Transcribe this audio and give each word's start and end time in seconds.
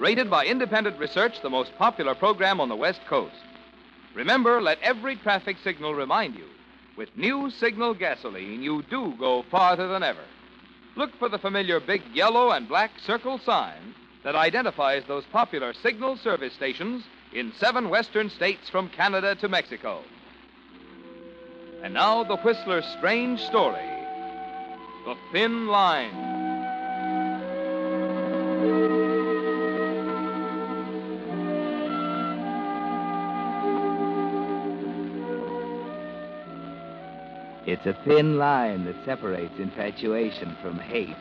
Rated 0.00 0.30
by 0.30 0.46
independent 0.46 0.98
research, 0.98 1.42
the 1.42 1.50
most 1.50 1.76
popular 1.76 2.14
program 2.14 2.58
on 2.58 2.70
the 2.70 2.76
West 2.76 3.00
Coast. 3.06 3.36
Remember, 4.14 4.60
let 4.60 4.80
every 4.80 5.14
traffic 5.14 5.58
signal 5.62 5.94
remind 5.94 6.34
you 6.34 6.46
with 6.96 7.16
new 7.16 7.50
Signal 7.50 7.94
gasoline, 7.94 8.62
you 8.62 8.82
do 8.90 9.14
go 9.18 9.42
farther 9.50 9.88
than 9.88 10.02
ever. 10.02 10.24
Look 10.96 11.14
for 11.18 11.28
the 11.28 11.38
familiar 11.38 11.80
big 11.80 12.02
yellow 12.12 12.50
and 12.50 12.68
black 12.68 12.90
circle 13.06 13.38
sign 13.38 13.94
that 14.24 14.34
identifies 14.34 15.04
those 15.06 15.24
popular 15.32 15.72
Signal 15.72 16.16
service 16.16 16.52
stations 16.54 17.04
in 17.32 17.52
seven 17.58 17.88
western 17.88 18.28
states 18.28 18.68
from 18.68 18.88
Canada 18.88 19.34
to 19.36 19.48
Mexico. 19.48 20.02
And 21.82 21.94
now, 21.94 22.24
the 22.24 22.36
Whistler's 22.36 22.86
strange 22.98 23.40
story 23.40 23.88
The 25.06 25.16
Thin 25.32 25.68
Line. 25.68 26.40
It's 37.82 37.98
a 37.98 38.04
thin 38.04 38.36
line 38.36 38.84
that 38.84 39.04
separates 39.06 39.58
infatuation 39.58 40.54
from 40.60 40.78
hate. 40.78 41.16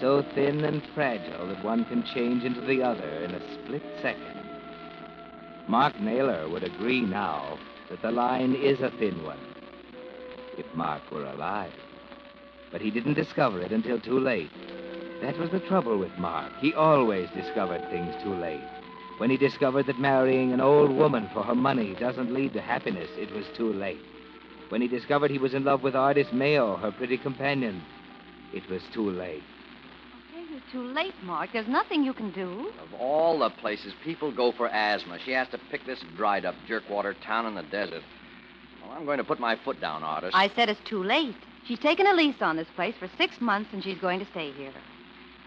So 0.00 0.24
thin 0.34 0.64
and 0.64 0.82
fragile 0.94 1.46
that 1.48 1.62
one 1.62 1.84
can 1.84 2.02
change 2.02 2.42
into 2.42 2.62
the 2.62 2.82
other 2.82 3.06
in 3.06 3.34
a 3.34 3.52
split 3.52 3.82
second. 4.00 4.40
Mark 5.68 6.00
Naylor 6.00 6.48
would 6.48 6.62
agree 6.62 7.02
now 7.02 7.58
that 7.90 8.00
the 8.00 8.10
line 8.10 8.54
is 8.54 8.80
a 8.80 8.90
thin 8.92 9.22
one. 9.22 9.40
If 10.56 10.64
Mark 10.74 11.02
were 11.12 11.26
alive. 11.26 11.74
But 12.72 12.80
he 12.80 12.90
didn't 12.90 13.14
discover 13.14 13.60
it 13.60 13.70
until 13.70 14.00
too 14.00 14.20
late. 14.20 14.50
That 15.20 15.36
was 15.36 15.50
the 15.50 15.60
trouble 15.60 15.98
with 15.98 16.16
Mark. 16.16 16.50
He 16.60 16.72
always 16.72 17.28
discovered 17.36 17.86
things 17.90 18.14
too 18.22 18.34
late. 18.36 18.64
When 19.18 19.28
he 19.28 19.36
discovered 19.36 19.84
that 19.84 20.00
marrying 20.00 20.54
an 20.54 20.62
old 20.62 20.92
woman 20.92 21.28
for 21.34 21.42
her 21.42 21.54
money 21.54 21.94
doesn't 22.00 22.32
lead 22.32 22.54
to 22.54 22.62
happiness, 22.62 23.10
it 23.18 23.30
was 23.34 23.44
too 23.54 23.70
late. 23.74 24.00
When 24.70 24.80
he 24.80 24.86
discovered 24.86 25.32
he 25.32 25.38
was 25.38 25.52
in 25.52 25.64
love 25.64 25.82
with 25.82 25.96
Artis 25.96 26.28
Mayo, 26.32 26.76
her 26.76 26.92
pretty 26.92 27.18
companion, 27.18 27.82
it 28.54 28.68
was 28.70 28.80
too 28.94 29.10
late. 29.10 29.42
Okay, 30.30 30.44
you're 30.48 30.60
too 30.70 30.92
late, 30.94 31.12
Mark. 31.24 31.50
There's 31.52 31.66
nothing 31.66 32.04
you 32.04 32.14
can 32.14 32.30
do. 32.30 32.70
Of 32.80 32.94
all 33.00 33.40
the 33.40 33.50
places 33.50 33.92
people 34.04 34.30
go 34.30 34.52
for 34.52 34.68
asthma, 34.68 35.18
she 35.24 35.32
has 35.32 35.48
to 35.48 35.58
pick 35.72 35.84
this 35.86 35.98
dried 36.16 36.44
up 36.44 36.54
jerkwater 36.68 37.16
town 37.26 37.46
in 37.46 37.56
the 37.56 37.64
desert. 37.64 38.02
Well, 38.80 38.92
I'm 38.92 39.04
going 39.04 39.18
to 39.18 39.24
put 39.24 39.40
my 39.40 39.56
foot 39.56 39.80
down, 39.80 40.04
Artis. 40.04 40.30
I 40.34 40.48
said 40.54 40.68
it's 40.68 40.80
too 40.88 41.02
late. 41.02 41.34
She's 41.66 41.80
taken 41.80 42.06
a 42.06 42.14
lease 42.14 42.40
on 42.40 42.56
this 42.56 42.68
place 42.76 42.94
for 42.96 43.10
six 43.18 43.40
months, 43.40 43.70
and 43.72 43.82
she's 43.82 43.98
going 43.98 44.20
to 44.20 44.26
stay 44.26 44.52
here. 44.52 44.72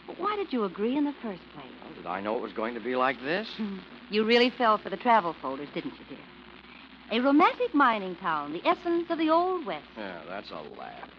But 0.05 0.19
why 0.19 0.35
did 0.35 0.51
you 0.51 0.65
agree 0.65 0.97
in 0.97 1.05
the 1.05 1.15
first 1.21 1.41
place? 1.53 1.71
Well, 1.81 1.93
did 1.95 2.05
I 2.05 2.19
know 2.19 2.35
it 2.35 2.41
was 2.41 2.51
going 2.51 2.73
to 2.73 2.81
be 2.81 2.97
like 2.97 3.21
this? 3.21 3.47
Hmm. 3.55 3.77
You 4.09 4.25
really 4.25 4.49
fell 4.49 4.77
for 4.77 4.89
the 4.89 4.97
travel 4.97 5.33
folders, 5.41 5.69
didn't 5.73 5.93
you, 5.93 6.05
dear? 6.09 6.25
A 7.11 7.19
romantic 7.19 7.73
mining 7.73 8.15
town, 8.15 8.53
the 8.53 8.67
essence 8.67 9.09
of 9.09 9.17
the 9.17 9.29
Old 9.29 9.65
West. 9.65 9.85
Yeah, 9.97 10.21
that's 10.27 10.49
a 10.51 10.61
laugh. 10.79 11.09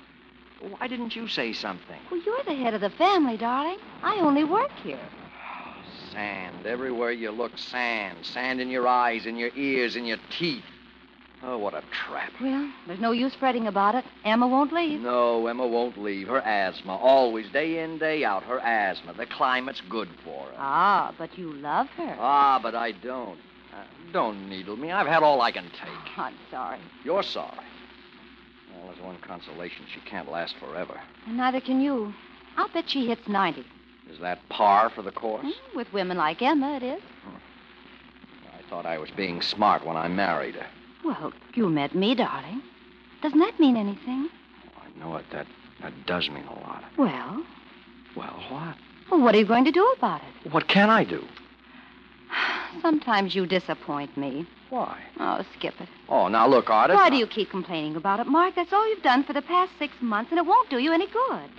Why 0.79 0.87
didn't 0.87 1.15
you 1.15 1.29
say 1.29 1.53
something? 1.53 2.01
Well, 2.11 2.21
you're 2.25 2.43
the 2.45 2.55
head 2.55 2.75
of 2.75 2.81
the 2.81 2.91
family, 2.91 3.37
darling. 3.37 3.79
I 4.03 4.17
only 4.21 4.45
work 4.45 4.73
here. 4.83 4.99
Sand. 6.13 6.67
Everywhere 6.67 7.13
you 7.13 7.31
look, 7.31 7.59
sand. 7.59 8.19
Sand 8.23 8.61
in 8.61 8.71
your 8.71 8.87
eyes, 8.87 9.27
in 9.27 9.37
your 9.37 9.51
ears, 9.57 9.97
in 9.97 10.07
your 10.07 10.19
teeth. 10.39 10.65
Oh, 11.43 11.59
what 11.59 11.75
a 11.75 11.83
trap. 12.07 12.33
Well, 12.41 12.71
there's 12.87 13.01
no 13.01 13.13
use 13.13 13.35
fretting 13.35 13.67
about 13.67 13.95
it. 13.95 14.05
Emma 14.25 14.49
won't 14.49 14.73
leave. 14.73 15.01
No, 15.01 15.47
Emma 15.47 15.67
won't 15.67 15.99
leave. 15.99 16.29
Her 16.29 16.41
asthma. 16.41 16.97
Always, 16.97 17.51
day 17.51 17.81
in, 17.81 17.99
day 17.99 18.25
out, 18.25 18.45
her 18.45 18.61
asthma. 18.61 19.13
The 19.13 19.27
climate's 19.27 19.83
good 19.91 20.09
for 20.25 20.47
her. 20.47 20.55
Ah, 20.57 21.15
but 21.19 21.37
you 21.37 21.53
love 21.53 21.89
her. 21.99 22.17
Ah, 22.19 22.59
but 22.63 22.75
I 22.75 22.93
don't. 22.93 23.39
Uh, 23.75 23.83
don't 24.13 24.49
needle 24.49 24.77
me. 24.77 24.93
I've 24.93 25.07
had 25.07 25.23
all 25.23 25.41
I 25.41 25.51
can 25.51 25.65
take. 25.65 26.19
I'm 26.19 26.35
sorry. 26.51 26.79
You're 27.03 27.23
sorry. 27.25 27.59
Well, 28.73 28.87
there's 28.93 29.01
one 29.05 29.17
consolation. 29.27 29.85
She 29.93 30.01
can't 30.09 30.31
last 30.31 30.55
forever. 30.59 31.01
And 31.27 31.37
neither 31.37 31.61
can 31.61 31.81
you. 31.81 32.15
I'll 32.57 32.69
bet 32.69 32.89
she 32.89 33.07
hits 33.07 33.27
90. 33.27 33.65
Is 34.11 34.21
that 34.21 34.49
par 34.49 34.91
for 34.91 35.03
the 35.03 35.11
course? 35.11 35.45
Hmm, 35.45 35.77
With 35.77 35.93
women 35.93 36.17
like 36.19 36.41
Emma, 36.43 36.77
it 36.77 36.83
is. 36.83 37.03
I 38.57 38.69
thought 38.71 38.87
I 38.87 38.99
was 38.99 39.11
being 39.11 39.43
smart 39.43 39.85
when 39.85 39.97
I 39.97 40.09
married 40.09 40.55
her. 40.55 40.67
Well, 41.05 41.33
you 41.55 41.69
met 41.69 41.95
me, 41.95 42.15
darling. 42.15 42.63
Doesn't 43.23 43.39
that 43.41 43.59
mean 43.59 43.77
anything? 43.77 44.29
I 44.77 44.99
know 44.99 45.17
it. 45.17 45.25
That, 45.33 45.47
that 45.83 45.93
does 46.07 46.29
mean 46.31 46.45
a 46.45 46.55
lot. 46.61 46.85
Well, 46.97 47.45
Well, 48.17 48.43
what? 48.51 48.77
well, 49.11 49.21
what 49.21 49.35
are 49.35 49.39
you 49.39 49.47
going 49.47 49.65
to 49.65 49.73
do 49.73 49.85
about 49.97 50.21
it? 50.45 50.53
What 50.53 50.69
can 50.69 50.91
I 50.91 51.05
do? 51.05 51.25
Sometimes 52.83 53.35
you 53.35 53.47
disappoint 53.47 54.17
me. 54.17 54.47
Why? 54.71 55.01
Oh, 55.19 55.45
skip 55.57 55.75
it. 55.81 55.89
Oh, 56.09 56.29
now 56.29 56.49
look, 56.49 56.71
Artis. 56.71 56.97
Why 56.97 57.11
do 57.11 57.17
you 57.17 57.27
keep 57.27 57.51
complaining 57.51 57.97
about 57.97 58.21
it, 58.21 58.27
Mark? 58.27 58.55
That's 58.55 58.73
all 58.73 58.89
you've 58.89 59.03
done 59.03 59.25
for 59.25 59.33
the 59.33 59.43
past 59.43 59.73
six 59.79 59.95
months, 60.01 60.31
and 60.31 60.39
it 60.39 60.47
won't 60.47 60.71
do 60.71 60.79
you 60.79 60.93
any 60.93 61.07
good. 61.07 61.51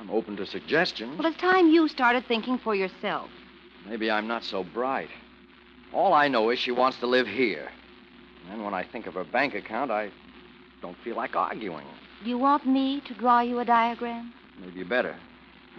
I'm 0.00 0.10
open 0.10 0.36
to 0.36 0.46
suggestions. 0.46 1.18
Well, 1.18 1.26
it's 1.30 1.40
time 1.40 1.68
you 1.68 1.88
started 1.88 2.26
thinking 2.26 2.58
for 2.58 2.74
yourself. 2.74 3.28
Maybe 3.86 4.10
I'm 4.10 4.26
not 4.26 4.44
so 4.44 4.64
bright. 4.64 5.10
All 5.92 6.14
I 6.14 6.28
know 6.28 6.50
is 6.50 6.58
she 6.58 6.70
wants 6.70 6.98
to 7.00 7.06
live 7.06 7.26
here. 7.26 7.68
And 8.42 8.52
then 8.52 8.64
when 8.64 8.74
I 8.74 8.84
think 8.84 9.06
of 9.06 9.14
her 9.14 9.24
bank 9.24 9.54
account, 9.54 9.90
I 9.90 10.10
don't 10.80 10.96
feel 10.98 11.16
like 11.16 11.36
arguing. 11.36 11.86
Do 12.22 12.30
you 12.30 12.38
want 12.38 12.66
me 12.66 13.00
to 13.06 13.14
draw 13.14 13.40
you 13.40 13.58
a 13.58 13.64
diagram? 13.64 14.32
Maybe 14.60 14.84
better. 14.84 15.16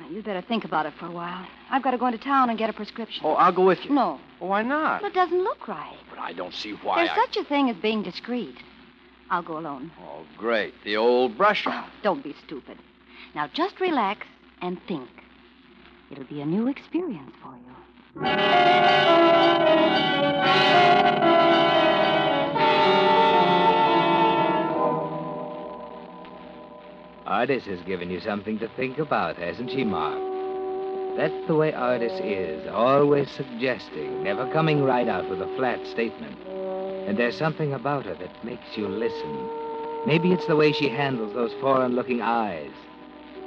Now, 0.01 0.09
you'd 0.09 0.25
better 0.25 0.41
think 0.41 0.65
about 0.65 0.87
it 0.87 0.93
for 0.99 1.05
a 1.05 1.11
while. 1.11 1.45
I've 1.69 1.83
got 1.83 1.91
to 1.91 1.97
go 1.99 2.07
into 2.07 2.17
town 2.17 2.49
and 2.49 2.57
get 2.57 2.71
a 2.71 2.73
prescription. 2.73 3.21
Oh, 3.23 3.33
I'll 3.33 3.51
go 3.51 3.63
with 3.63 3.85
you. 3.85 3.91
No. 3.91 4.19
Oh, 4.39 4.47
why 4.47 4.63
not? 4.63 5.03
Well, 5.03 5.11
it 5.11 5.13
doesn't 5.13 5.43
look 5.43 5.67
right. 5.67 5.95
But 6.09 6.17
I 6.17 6.33
don't 6.33 6.55
see 6.55 6.71
why. 6.71 6.95
There's 7.05 7.11
I... 7.11 7.25
such 7.27 7.37
a 7.37 7.43
thing 7.43 7.69
as 7.69 7.75
being 7.75 8.01
discreet. 8.01 8.55
I'll 9.29 9.43
go 9.43 9.59
alone. 9.59 9.91
Oh, 10.01 10.25
great. 10.37 10.73
The 10.83 10.97
old 10.97 11.37
brush 11.37 11.67
off. 11.67 11.85
Oh, 11.87 11.91
don't 12.01 12.23
be 12.23 12.33
stupid. 12.43 12.79
Now, 13.35 13.47
just 13.47 13.79
relax 13.79 14.25
and 14.61 14.81
think. 14.87 15.09
It'll 16.09 16.23
be 16.23 16.41
a 16.41 16.45
new 16.47 16.67
experience 16.67 17.33
for 17.43 17.55
you. 17.55 17.71
Artis 27.31 27.63
has 27.63 27.79
given 27.83 28.11
you 28.11 28.19
something 28.19 28.59
to 28.59 28.67
think 28.75 28.97
about, 28.97 29.37
hasn't 29.37 29.71
she, 29.71 29.85
Mark? 29.85 30.19
That's 31.15 31.47
the 31.47 31.55
way 31.55 31.71
Artis 31.73 32.11
is, 32.21 32.67
always 32.67 33.31
suggesting, 33.31 34.21
never 34.21 34.51
coming 34.51 34.83
right 34.83 35.07
out 35.07 35.29
with 35.29 35.41
a 35.41 35.55
flat 35.55 35.79
statement. 35.87 36.37
And 37.07 37.17
there's 37.17 37.37
something 37.37 37.71
about 37.71 38.03
her 38.03 38.15
that 38.15 38.43
makes 38.43 38.75
you 38.75 38.85
listen. 38.85 39.49
Maybe 40.05 40.33
it's 40.33 40.45
the 40.47 40.57
way 40.57 40.73
she 40.73 40.89
handles 40.89 41.33
those 41.33 41.53
foreign 41.61 41.95
looking 41.95 42.21
eyes. 42.21 42.73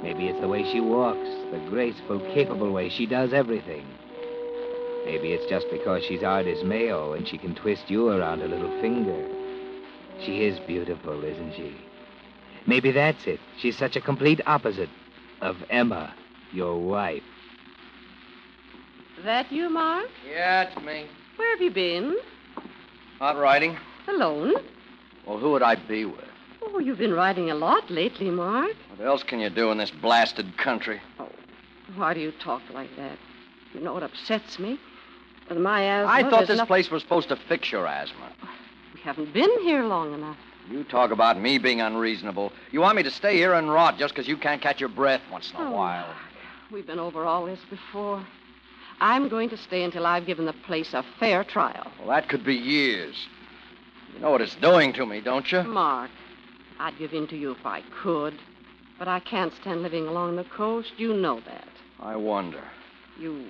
Maybe 0.01 0.29
it's 0.29 0.41
the 0.41 0.47
way 0.47 0.63
she 0.71 0.79
walks, 0.79 1.29
the 1.51 1.63
graceful, 1.69 2.19
capable 2.33 2.71
way 2.71 2.89
she 2.89 3.05
does 3.05 3.33
everything. 3.33 3.85
Maybe 5.05 5.33
it's 5.33 5.45
just 5.47 5.67
because 5.69 6.03
she's 6.03 6.23
Artis 6.23 6.63
Mayo 6.63 7.13
and 7.13 7.27
she 7.27 7.37
can 7.37 7.53
twist 7.53 7.91
you 7.91 8.09
around 8.09 8.39
her 8.39 8.47
little 8.47 8.81
finger. 8.81 9.29
She 10.21 10.43
is 10.43 10.59
beautiful, 10.61 11.23
isn't 11.23 11.53
she? 11.53 11.84
Maybe 12.67 12.91
that's 12.91 13.27
it. 13.27 13.39
She's 13.59 13.77
such 13.77 13.95
a 13.95 14.01
complete 14.01 14.41
opposite 14.45 14.89
of 15.41 15.57
Emma, 15.69 16.13
your 16.51 16.77
wife. 16.79 17.23
That 19.23 19.51
you, 19.51 19.69
Mark? 19.69 20.07
Yeah, 20.29 20.63
it's 20.63 20.77
me. 20.83 21.05
Where 21.35 21.51
have 21.51 21.61
you 21.61 21.71
been? 21.71 22.17
Out 23.21 23.37
riding. 23.37 23.77
Alone? 24.07 24.55
Well, 25.25 25.37
who 25.37 25.51
would 25.51 25.63
I 25.63 25.75
be 25.75 26.05
with? 26.05 26.19
Oh, 26.61 26.79
you've 26.79 26.97
been 26.97 27.13
riding 27.13 27.49
a 27.51 27.55
lot 27.55 27.89
lately, 27.89 28.29
Mark. 28.29 28.71
What 28.95 29.05
else 29.05 29.23
can 29.23 29.39
you 29.39 29.49
do 29.49 29.71
in 29.71 29.77
this 29.77 29.91
blasted 29.91 30.57
country? 30.57 31.01
Oh, 31.19 31.29
why 31.95 32.13
do 32.13 32.19
you 32.19 32.31
talk 32.31 32.61
like 32.73 32.89
that? 32.97 33.17
You 33.73 33.81
know 33.81 33.93
what 33.93 34.03
upsets 34.03 34.59
me? 34.59 34.79
With 35.49 35.59
my 35.59 35.81
asthma. 35.83 36.11
I 36.11 36.29
thought 36.29 36.47
this 36.47 36.57
noth- 36.57 36.67
place 36.67 36.89
was 36.89 37.03
supposed 37.03 37.29
to 37.29 37.35
fix 37.35 37.71
your 37.71 37.85
asthma. 37.87 38.31
We 38.93 39.01
haven't 39.01 39.33
been 39.33 39.51
here 39.61 39.83
long 39.83 40.13
enough. 40.13 40.37
You 40.69 40.83
talk 40.83 41.11
about 41.11 41.39
me 41.39 41.57
being 41.57 41.81
unreasonable. 41.81 42.51
You 42.71 42.81
want 42.81 42.95
me 42.95 43.03
to 43.03 43.11
stay 43.11 43.35
here 43.35 43.53
and 43.53 43.71
rot 43.71 43.97
just 43.99 44.13
because 44.15 44.27
you 44.27 44.37
can't 44.37 44.61
catch 44.61 44.79
your 44.79 44.89
breath 44.89 45.21
once 45.31 45.51
in 45.51 45.57
a 45.57 45.67
Oh, 45.67 45.71
while. 45.71 46.05
Mark, 46.07 46.17
We've 46.71 46.87
been 46.87 46.99
over 46.99 47.23
all 47.25 47.45
this 47.45 47.59
before. 47.69 48.25
I'm 48.99 49.27
going 49.27 49.49
to 49.49 49.57
stay 49.57 49.83
until 49.83 50.05
I've 50.05 50.25
given 50.25 50.45
the 50.45 50.53
place 50.53 50.93
a 50.93 51.03
fair 51.19 51.43
trial. 51.43 51.91
Well, 51.99 52.07
that 52.07 52.29
could 52.29 52.43
be 52.43 52.55
years. 52.55 53.15
You 54.13 54.19
know 54.21 54.31
what 54.31 54.41
it's 54.41 54.55
doing 54.55 54.93
to 54.93 55.05
me, 55.05 55.21
don't 55.21 55.51
you? 55.51 55.63
Mark, 55.63 56.09
I'd 56.79 56.97
give 56.97 57.13
in 57.13 57.27
to 57.27 57.37
you 57.37 57.51
if 57.51 57.65
I 57.65 57.83
could. 58.01 58.33
But 58.97 59.07
I 59.09 59.19
can't 59.19 59.53
stand 59.53 59.81
living 59.83 60.07
along 60.07 60.37
the 60.37 60.45
coast. 60.45 60.93
You 60.97 61.13
know 61.13 61.41
that. 61.41 61.67
I 61.99 62.15
wonder. 62.15 62.63
You 63.19 63.45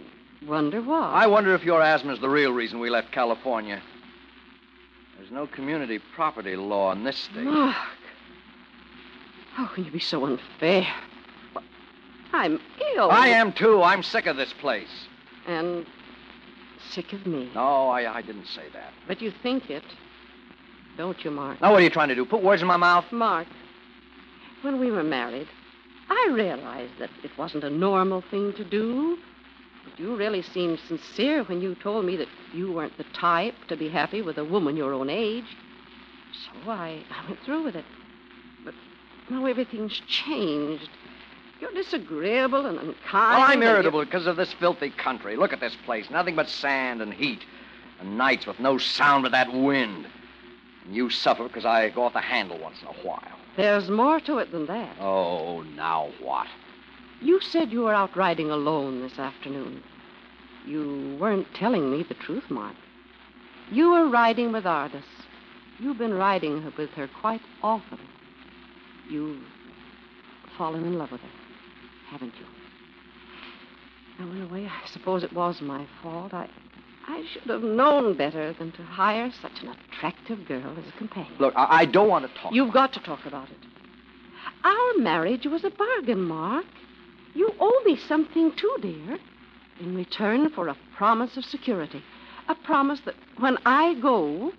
wonder 0.45 0.81
why. 0.81 1.11
I 1.11 1.27
wonder 1.27 1.53
if 1.53 1.63
your 1.63 1.81
asthma's 1.83 2.19
the 2.19 2.29
real 2.29 2.51
reason 2.51 2.79
we 2.79 2.89
left 2.89 3.11
California. 3.11 3.81
There's 5.25 5.33
no 5.33 5.47
community 5.47 5.97
property 6.13 6.55
law 6.55 6.91
in 6.91 7.03
this 7.03 7.17
state. 7.17 7.45
Mark. 7.45 7.75
How 9.55 9.65
can 9.65 9.83
you 9.83 9.89
be 9.89 9.97
so 9.97 10.23
unfair? 10.23 10.85
I'm 12.31 12.59
ill. 12.95 13.09
I 13.09 13.29
am 13.29 13.51
too. 13.51 13.81
I'm 13.81 14.03
sick 14.03 14.27
of 14.27 14.37
this 14.37 14.53
place. 14.53 15.07
And 15.47 15.87
sick 16.91 17.11
of 17.11 17.25
me. 17.25 17.49
No, 17.55 17.89
I, 17.89 18.17
I 18.17 18.21
didn't 18.21 18.45
say 18.45 18.65
that. 18.73 18.93
But 19.07 19.19
you 19.19 19.33
think 19.41 19.71
it. 19.71 19.83
Don't 20.95 21.25
you, 21.25 21.31
Mark? 21.31 21.59
Now, 21.59 21.71
what 21.71 21.81
are 21.81 21.83
you 21.83 21.89
trying 21.89 22.09
to 22.09 22.15
do? 22.15 22.23
Put 22.23 22.43
words 22.43 22.61
in 22.61 22.67
my 22.67 22.77
mouth? 22.77 23.11
Mark, 23.11 23.47
when 24.61 24.79
we 24.79 24.91
were 24.91 25.01
married, 25.01 25.47
I 26.07 26.29
realized 26.33 26.99
that 26.99 27.09
it 27.23 27.31
wasn't 27.35 27.63
a 27.63 27.69
normal 27.71 28.23
thing 28.29 28.53
to 28.57 28.63
do. 28.63 29.17
You 29.97 30.15
really 30.15 30.41
seemed 30.41 30.79
sincere 30.87 31.43
when 31.43 31.61
you 31.61 31.75
told 31.75 32.05
me 32.05 32.17
that 32.17 32.27
you 32.53 32.71
weren't 32.71 32.97
the 32.97 33.05
type 33.13 33.55
to 33.67 33.77
be 33.77 33.87
happy 33.87 34.21
with 34.21 34.37
a 34.37 34.43
woman 34.43 34.75
your 34.75 34.93
own 34.93 35.09
age. 35.09 35.45
So 36.33 36.69
I, 36.69 37.03
I 37.09 37.27
went 37.27 37.39
through 37.41 37.63
with 37.63 37.75
it. 37.75 37.85
But 38.65 38.73
now 39.29 39.45
everything's 39.45 40.01
changed. 40.07 40.89
You're 41.61 41.71
disagreeable 41.71 42.65
and 42.65 42.77
unkind. 42.77 43.39
Well, 43.39 43.51
I'm 43.51 43.63
irritable 43.63 44.03
because 44.03 44.27
of 44.27 44.35
this 44.35 44.51
filthy 44.53 44.89
country. 44.89 45.37
Look 45.37 45.53
at 45.53 45.61
this 45.61 45.75
place. 45.85 46.09
Nothing 46.09 46.35
but 46.35 46.49
sand 46.49 47.01
and 47.01 47.13
heat. 47.13 47.45
And 48.01 48.17
nights 48.17 48.45
with 48.45 48.59
no 48.59 48.77
sound 48.77 49.23
but 49.23 49.31
that 49.31 49.53
wind. 49.53 50.07
And 50.85 50.93
you 50.93 51.09
suffer 51.09 51.47
because 51.47 51.65
I 51.65 51.89
go 51.89 52.03
off 52.03 52.13
the 52.13 52.19
handle 52.19 52.57
once 52.57 52.81
in 52.81 52.87
a 52.87 53.07
while. 53.07 53.39
There's 53.55 53.89
more 53.89 54.19
to 54.21 54.39
it 54.39 54.51
than 54.51 54.65
that. 54.65 54.97
Oh, 54.99 55.61
now 55.61 56.09
what? 56.21 56.47
You 57.25 57.41
said 57.41 57.71
you 57.71 57.81
were 57.81 57.93
out 57.95 58.15
riding 58.15 58.51
alone 58.51 59.01
this 59.01 59.17
afternoon. 59.17 59.81
You 60.63 61.17
weren't 61.19 61.47
telling 61.55 61.89
me 61.89 62.03
the 62.03 62.13
truth, 62.13 62.51
Mark. 62.51 62.75
You 63.71 63.89
were 63.89 64.07
riding 64.07 64.51
with 64.51 64.65
Ardis. 64.65 65.01
You've 65.79 65.97
been 65.97 66.13
riding 66.13 66.71
with 66.77 66.91
her 66.91 67.09
quite 67.19 67.41
often. 67.63 67.97
You've 69.09 69.41
fallen 70.55 70.85
in 70.85 70.99
love 70.99 71.11
with 71.11 71.21
her, 71.21 71.29
haven't 72.11 72.33
you? 72.35 72.45
Now, 74.23 74.31
in 74.31 74.41
a 74.43 74.53
way, 74.53 74.67
I 74.67 74.87
suppose 74.87 75.23
it 75.23 75.33
was 75.33 75.61
my 75.61 75.87
fault. 76.03 76.31
I, 76.31 76.47
I 77.07 77.25
should 77.33 77.49
have 77.49 77.63
known 77.63 78.15
better 78.15 78.53
than 78.53 78.71
to 78.73 78.83
hire 78.83 79.31
such 79.41 79.63
an 79.63 79.69
attractive 79.69 80.47
girl 80.47 80.77
as 80.77 80.87
a 80.87 80.97
companion. 80.99 81.33
Look, 81.39 81.55
I, 81.57 81.79
I 81.79 81.85
don't 81.85 82.07
want 82.07 82.31
to 82.31 82.39
talk. 82.39 82.53
You've 82.53 82.71
got 82.71 82.93
to 82.93 82.99
talk 82.99 83.25
about 83.25 83.49
it. 83.49 83.57
Our 84.63 85.01
marriage 85.01 85.47
was 85.47 85.63
a 85.63 85.71
bargain, 85.71 86.21
Mark. 86.21 86.65
You 87.35 87.53
owe 87.59 87.81
me 87.85 87.97
something 88.07 88.53
too, 88.55 88.75
dear, 88.81 89.19
in 89.79 89.95
return 89.95 90.49
for 90.49 90.69
a 90.69 90.77
promise 90.95 91.37
of 91.37 91.45
security. 91.45 92.01
A 92.47 92.55
promise 92.55 93.01
that 93.01 93.15
when 93.37 93.57
I 93.65 93.95
go, 93.95 94.53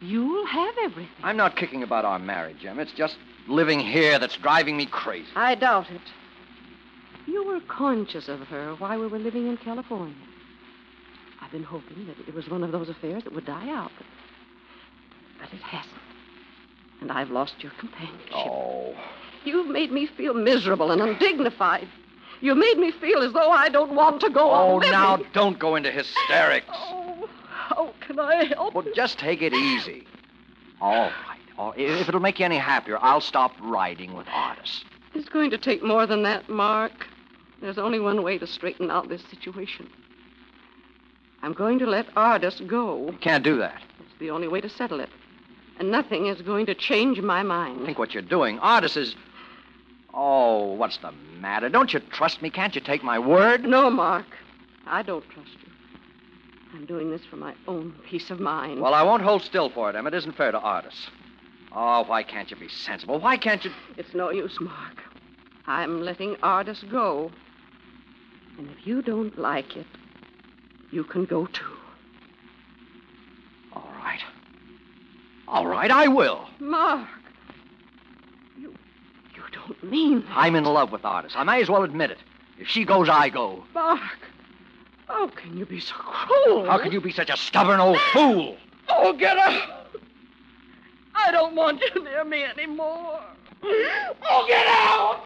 you'll 0.00 0.46
have 0.46 0.74
everything. 0.82 1.22
I'm 1.22 1.36
not 1.36 1.56
kicking 1.56 1.82
about 1.82 2.04
our 2.04 2.18
marriage, 2.18 2.64
Em. 2.64 2.80
It's 2.80 2.92
just 2.92 3.18
living 3.48 3.80
here 3.80 4.18
that's 4.18 4.36
driving 4.36 4.76
me 4.76 4.86
crazy. 4.86 5.28
I 5.36 5.54
doubt 5.54 5.90
it. 5.90 6.00
You 7.26 7.44
were 7.44 7.60
conscious 7.60 8.28
of 8.28 8.40
her 8.40 8.74
while 8.76 8.98
we 8.98 9.06
were 9.06 9.18
living 9.18 9.46
in 9.46 9.56
California. 9.58 10.14
I've 11.40 11.52
been 11.52 11.62
hoping 11.64 12.06
that 12.06 12.16
it 12.26 12.34
was 12.34 12.48
one 12.48 12.64
of 12.64 12.72
those 12.72 12.88
affairs 12.88 13.24
that 13.24 13.34
would 13.34 13.44
die 13.44 13.68
out, 13.68 13.90
but, 13.98 14.06
but 15.40 15.52
it 15.52 15.62
hasn't. 15.62 15.94
And 17.00 17.12
I've 17.12 17.30
lost 17.30 17.56
your 17.62 17.72
companionship. 17.78 18.32
Oh. 18.34 18.94
You've 19.44 19.66
made 19.66 19.90
me 19.90 20.06
feel 20.06 20.34
miserable 20.34 20.92
and 20.92 21.02
undignified. 21.02 21.88
You 22.42 22.54
made 22.56 22.76
me 22.76 22.90
feel 22.90 23.22
as 23.22 23.32
though 23.32 23.50
I 23.50 23.68
don't 23.68 23.94
want 23.94 24.20
to 24.22 24.28
go 24.30 24.50
Oh, 24.50 24.74
on 24.74 24.74
living. 24.80 24.90
now 24.90 25.16
don't 25.32 25.58
go 25.58 25.76
into 25.76 25.90
hysterics. 25.92 26.66
Oh, 26.70 27.28
how 27.48 27.94
can 28.00 28.18
I 28.18 28.44
help 28.44 28.74
Well, 28.74 28.86
it? 28.86 28.94
just 28.94 29.18
take 29.18 29.40
it 29.42 29.54
easy. 29.54 30.06
All 30.80 31.04
right. 31.04 31.38
All, 31.56 31.72
if 31.76 32.08
it'll 32.08 32.20
make 32.20 32.40
you 32.40 32.44
any 32.44 32.58
happier, 32.58 32.98
I'll 33.00 33.20
stop 33.20 33.52
riding 33.60 34.14
with 34.14 34.26
Artis. 34.28 34.84
It's 35.14 35.28
going 35.28 35.50
to 35.50 35.58
take 35.58 35.82
more 35.84 36.04
than 36.06 36.22
that, 36.24 36.48
Mark. 36.48 37.06
There's 37.60 37.78
only 37.78 38.00
one 38.00 38.22
way 38.24 38.38
to 38.38 38.46
straighten 38.46 38.90
out 38.90 39.08
this 39.08 39.22
situation. 39.30 39.88
I'm 41.42 41.52
going 41.52 41.78
to 41.78 41.86
let 41.86 42.06
Artis 42.16 42.60
go. 42.66 43.06
You 43.12 43.18
can't 43.18 43.44
do 43.44 43.56
that. 43.58 43.80
It's 44.00 44.18
the 44.18 44.30
only 44.30 44.48
way 44.48 44.60
to 44.60 44.68
settle 44.68 44.98
it. 45.00 45.10
And 45.78 45.90
nothing 45.90 46.26
is 46.26 46.42
going 46.42 46.66
to 46.66 46.74
change 46.74 47.20
my 47.20 47.42
mind. 47.42 47.84
Think 47.84 47.98
what 47.98 48.14
you're 48.14 48.22
doing. 48.22 48.58
Artis 48.58 48.96
is. 48.96 49.14
Oh, 50.14 50.74
what's 50.74 50.98
the 50.98 51.12
matter? 51.40 51.68
Don't 51.68 51.92
you 51.92 52.00
trust 52.00 52.42
me? 52.42 52.50
Can't 52.50 52.74
you 52.74 52.80
take 52.80 53.02
my 53.02 53.18
word? 53.18 53.64
No, 53.64 53.90
Mark. 53.90 54.26
I 54.86 55.02
don't 55.02 55.28
trust 55.30 55.50
you. 55.62 55.70
I'm 56.74 56.86
doing 56.86 57.10
this 57.10 57.24
for 57.24 57.36
my 57.36 57.54
own 57.66 57.94
peace 58.08 58.30
of 58.30 58.40
mind. 58.40 58.80
Well, 58.80 58.94
I 58.94 59.02
won't 59.02 59.22
hold 59.22 59.42
still 59.42 59.70
for 59.70 59.90
it, 59.90 59.96
Em. 59.96 60.06
It 60.06 60.14
isn't 60.14 60.36
fair 60.36 60.52
to 60.52 60.58
Artis. 60.58 61.08
Oh, 61.74 62.04
why 62.04 62.22
can't 62.22 62.50
you 62.50 62.56
be 62.56 62.68
sensible? 62.68 63.18
Why 63.18 63.36
can't 63.36 63.64
you. 63.64 63.70
It's 63.96 64.14
no 64.14 64.30
use, 64.30 64.58
Mark. 64.60 65.02
I'm 65.66 66.02
letting 66.02 66.36
Ardis 66.36 66.88
go. 66.90 67.30
And 68.58 68.70
if 68.70 68.86
you 68.86 69.00
don't 69.00 69.38
like 69.38 69.76
it, 69.76 69.86
you 70.90 71.04
can 71.04 71.24
go 71.24 71.46
too. 71.46 71.76
All 73.72 73.90
right. 73.96 74.20
All 75.48 75.66
right, 75.66 75.90
I 75.90 76.08
will. 76.08 76.46
Mark, 76.58 77.08
don't 79.52 79.82
mean 79.82 80.22
that. 80.22 80.32
I'm 80.36 80.54
in 80.54 80.64
love 80.64 80.90
with 80.92 81.04
Artis. 81.04 81.32
I 81.36 81.44
may 81.44 81.60
as 81.62 81.68
well 81.68 81.82
admit 81.82 82.10
it. 82.10 82.18
If 82.58 82.68
she 82.68 82.84
goes, 82.84 83.08
I 83.08 83.28
go. 83.28 83.64
Mark, 83.74 84.00
how 85.08 85.28
can 85.28 85.56
you 85.56 85.66
be 85.66 85.80
so 85.80 85.94
cruel? 85.94 86.66
How 86.66 86.78
can 86.78 86.92
you 86.92 87.00
be 87.00 87.12
such 87.12 87.30
a 87.30 87.36
stubborn 87.36 87.80
old 87.80 87.98
fool? 88.12 88.56
Oh, 88.88 89.12
get 89.12 89.36
out! 89.38 89.86
I 91.14 91.30
don't 91.30 91.54
want 91.54 91.80
you 91.80 92.04
near 92.04 92.24
me 92.24 92.44
anymore. 92.44 93.20
Oh, 93.64 94.44
get 94.48 94.66
out! 94.66 95.20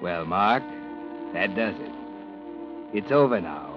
Well, 0.00 0.24
Mark, 0.24 0.64
that 1.32 1.54
does 1.54 1.74
it. 1.76 1.92
It's 2.92 3.12
over 3.12 3.40
now. 3.40 3.71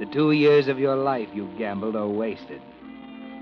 The 0.00 0.06
two 0.06 0.32
years 0.32 0.66
of 0.66 0.78
your 0.78 0.96
life 0.96 1.28
you've 1.32 1.56
gambled 1.56 1.94
are 1.94 2.08
wasted. 2.08 2.60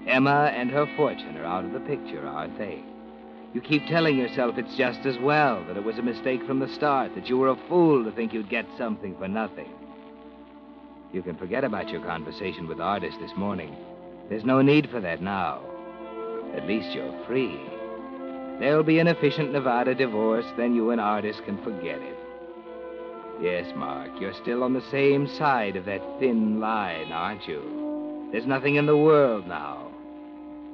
Emma 0.06 0.52
and 0.54 0.70
her 0.70 0.86
fortune 0.96 1.38
are 1.38 1.44
out 1.44 1.64
of 1.64 1.72
the 1.72 1.80
picture, 1.80 2.26
aren't 2.26 2.58
they? 2.58 2.82
You 3.54 3.60
keep 3.60 3.86
telling 3.86 4.18
yourself 4.18 4.58
it's 4.58 4.76
just 4.76 5.06
as 5.06 5.18
well, 5.18 5.64
that 5.64 5.76
it 5.76 5.84
was 5.84 5.98
a 5.98 6.02
mistake 6.02 6.44
from 6.44 6.58
the 6.58 6.68
start, 6.68 7.14
that 7.14 7.28
you 7.28 7.38
were 7.38 7.48
a 7.48 7.68
fool 7.68 8.04
to 8.04 8.12
think 8.12 8.32
you'd 8.32 8.50
get 8.50 8.66
something 8.76 9.16
for 9.16 9.28
nothing. 9.28 9.70
You 11.12 11.22
can 11.22 11.36
forget 11.36 11.64
about 11.64 11.88
your 11.90 12.02
conversation 12.02 12.66
with 12.66 12.80
Artis 12.80 13.14
this 13.20 13.36
morning. 13.36 13.76
There's 14.28 14.44
no 14.44 14.62
need 14.62 14.90
for 14.90 15.00
that 15.00 15.20
now. 15.22 15.60
At 16.54 16.66
least 16.66 16.94
you're 16.94 17.24
free. 17.26 17.60
There'll 18.58 18.82
be 18.82 18.98
an 18.98 19.08
efficient 19.08 19.52
Nevada 19.52 19.94
divorce, 19.94 20.46
then 20.56 20.74
you 20.74 20.90
and 20.90 21.00
Artis 21.00 21.36
can 21.44 21.62
forget 21.62 22.00
it. 22.00 22.18
Yes, 23.42 23.66
Mark, 23.74 24.10
you're 24.20 24.34
still 24.34 24.62
on 24.62 24.72
the 24.72 24.88
same 24.92 25.26
side 25.26 25.74
of 25.74 25.84
that 25.86 26.00
thin 26.20 26.60
line, 26.60 27.10
aren't 27.10 27.48
you? 27.48 28.28
There's 28.30 28.46
nothing 28.46 28.76
in 28.76 28.86
the 28.86 28.96
world 28.96 29.48
now, 29.48 29.90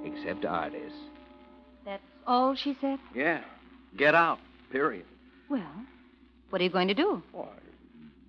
except 0.05 0.45
Artis. 0.45 0.93
That's 1.87 2.03
all 2.27 2.55
she 2.55 2.77
said? 2.79 2.99
Yeah. 3.15 3.41
Get 3.97 4.15
out. 4.15 4.39
Period. 4.71 5.07
Well, 5.49 5.63
what 6.51 6.61
are 6.61 6.65
you 6.65 6.69
going 6.69 6.89
to 6.89 6.95
do? 6.95 7.23
Why, 7.33 7.49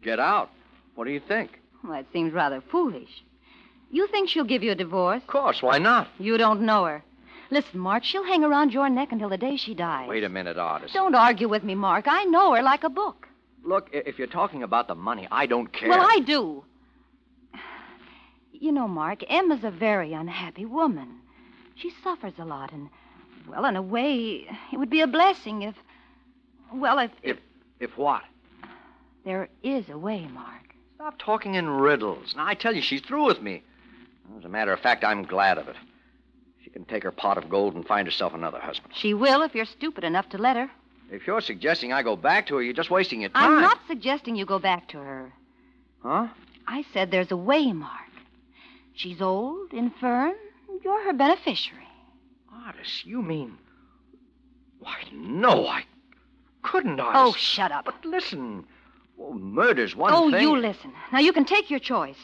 get 0.01 0.22
out. 0.22 0.50
What 0.96 1.03
do 1.03 1.12
you 1.12 1.19
think? 1.19 1.60
Well, 1.84 2.00
it 2.00 2.08
seems 2.13 2.31
rather 2.31 2.62
foolish. 2.72 3.10
You 3.91 4.08
think 4.08 4.29
she'll 4.29 4.46
give 4.46 4.63
you 4.63 4.72
a 4.72 4.75
divorce? 4.75 5.22
Of 5.22 5.27
course, 5.27 5.62
why 5.62 5.79
not? 5.79 6.08
You 6.17 6.38
don't 6.38 6.62
know 6.62 6.86
her. 6.86 7.03
Listen, 7.51 7.79
Mark, 7.79 8.05
she'll 8.05 8.24
hang 8.24 8.46
around 8.46 8.72
your 8.72 8.89
neck 8.89 9.12
until 9.12 9.27
the 9.27 9.38
day 9.38 9.58
she 9.58 9.74
dies. 9.74 10.08
Wait 10.08 10.24
a 10.24 10.29
minute, 10.29 10.58
Artis. 10.58 10.93
Don't 10.93 11.15
argue 11.15 11.50
with 11.50 11.63
me, 11.65 11.75
Mark. 11.75 12.05
I 12.08 12.24
know 12.24 12.53
her 12.53 12.62
like 12.62 12.86
a 12.86 12.89
book. 12.89 13.27
Look, 13.63 13.89
if 13.92 14.18
you're 14.18 14.28
talking 14.28 14.63
about 14.63 14.88
the 14.88 14.96
money, 14.96 15.28
I 15.32 15.46
don't 15.46 15.72
care. 15.72 15.89
Well, 15.89 16.01
I 16.08 16.20
do. 16.20 16.63
You 18.51 18.72
know, 18.72 18.88
Mark, 18.88 19.24
Emma's 19.30 19.63
a 19.63 19.72
very 19.72 20.13
unhappy 20.13 20.66
woman. 20.66 21.20
She 21.75 21.92
suffers 22.04 22.34
a 22.38 22.46
lot, 22.46 22.72
and, 22.74 22.89
well, 23.48 23.66
in 23.66 23.75
a 23.75 23.82
way, 23.82 24.48
it 24.74 24.78
would 24.78 24.89
be 24.89 25.01
a 25.01 25.08
blessing 25.08 25.62
if, 25.62 25.75
well, 26.74 27.00
if, 27.00 27.12
If 27.24 27.38
if 27.80 27.98
what? 27.98 28.24
there 29.24 29.48
is 29.63 29.89
a 29.89 29.98
way, 29.98 30.28
Mark. 30.34 30.75
Stop 30.96 31.18
talking 31.18 31.56
in 31.56 31.70
riddles. 31.70 32.34
Now, 32.36 32.46
I 32.46 32.54
tell 32.54 32.75
you, 32.75 32.82
she's 32.82 33.01
through 33.01 33.25
with 33.25 33.42
me. 33.42 33.63
As 34.38 34.44
a 34.44 34.50
matter 34.50 34.74
of 34.74 34.80
fact, 34.82 35.04
I'm 35.04 35.24
glad 35.24 35.58
of 35.58 35.68
it. 35.70 35.75
She 36.63 36.70
can 36.70 36.84
take 36.86 37.04
her 37.04 37.12
pot 37.12 37.38
of 37.38 37.50
gold 37.50 37.75
and 37.75 37.86
find 37.88 38.08
herself 38.08 38.34
another 38.34 38.60
husband. 38.60 38.94
She 38.96 39.13
will 39.13 39.42
if 39.42 39.56
you're 39.56 39.66
stupid 39.66 40.04
enough 40.04 40.28
to 40.30 40.38
let 40.38 40.58
her. 40.58 40.70
If 41.12 41.25
you're 41.25 41.42
suggesting 41.42 41.92
I 41.92 42.04
go 42.04 42.16
back 42.16 42.48
to 42.48 42.56
her, 42.56 42.62
you're 42.62 42.74
just 42.74 42.92
wasting 42.92 43.22
your 43.22 43.32
time. 43.32 43.54
I'm 43.54 43.62
not 43.62 43.80
suggesting 43.88 44.36
you 44.36 44.46
go 44.46 44.60
back 44.60 44.88
to 44.89 44.98
her. 44.98 45.34
Huh? 46.04 46.28
I 46.68 46.86
said 46.94 47.10
there's 47.10 47.32
a 47.32 47.38
way, 47.38 47.74
Mark. 47.74 48.10
She's 48.94 49.22
old, 49.22 49.74
infirm. 49.74 50.36
You're 50.84 51.04
her 51.04 51.13
beneficiary. 51.13 51.88
Artis, 52.66 53.04
you 53.06 53.22
mean. 53.22 53.58
Why, 54.80 54.96
no, 55.12 55.68
I 55.68 55.84
couldn't, 56.62 57.00
Artis. 57.00 57.22
Oh, 57.22 57.34
shut 57.34 57.72
up. 57.72 57.86
But 57.86 58.06
listen. 58.06 58.66
Well, 59.18 59.34
murder's 59.34 59.96
one 59.96 60.13
oh, 60.13 60.30
thing. 60.30 60.36
Oh, 60.36 60.56
you 60.56 60.58
listen. 60.58 60.94
Now, 61.12 61.20
you 61.20 61.34
can 61.34 61.46
take 61.46 61.70
your 61.70 61.80
choice. 61.80 62.18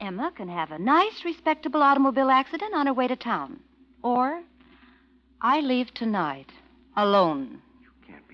Emma 0.00 0.32
can 0.34 0.48
have 0.48 0.72
a 0.72 0.78
nice, 0.78 1.24
respectable 1.24 1.82
automobile 1.82 2.30
accident 2.30 2.74
on 2.74 2.86
her 2.86 2.92
way 2.92 3.06
to 3.06 3.16
town. 3.16 3.60
Or 4.02 4.42
I 5.40 5.60
leave 5.60 5.92
tonight, 5.94 6.50
alone. 6.96 7.60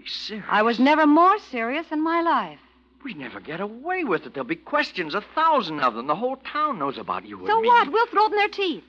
Be 0.07 0.13
serious. 0.13 0.47
I 0.49 0.63
was 0.63 0.79
never 0.79 1.05
more 1.05 1.37
serious 1.51 1.87
in 1.91 2.01
my 2.01 2.23
life. 2.23 2.61
We 3.03 3.15
never 3.15 3.41
get 3.41 3.61
away 3.61 4.05
with 4.05 4.25
it. 4.25 4.35
There'll 4.35 4.47
be 4.47 4.55
questions, 4.55 5.17
a 5.17 5.21
thousand 5.35 5.81
of 5.81 5.95
them. 5.95 6.07
The 6.07 6.15
whole 6.15 6.37
town 6.37 6.79
knows 6.79 6.97
about 6.97 7.27
you 7.27 7.39
and 7.39 7.49
So 7.49 7.61
me. 7.61 7.67
what? 7.67 7.93
We'll 7.93 8.07
throw 8.07 8.27
it 8.27 8.33
in 8.33 8.37
their 8.37 8.49
teeth. 8.49 8.85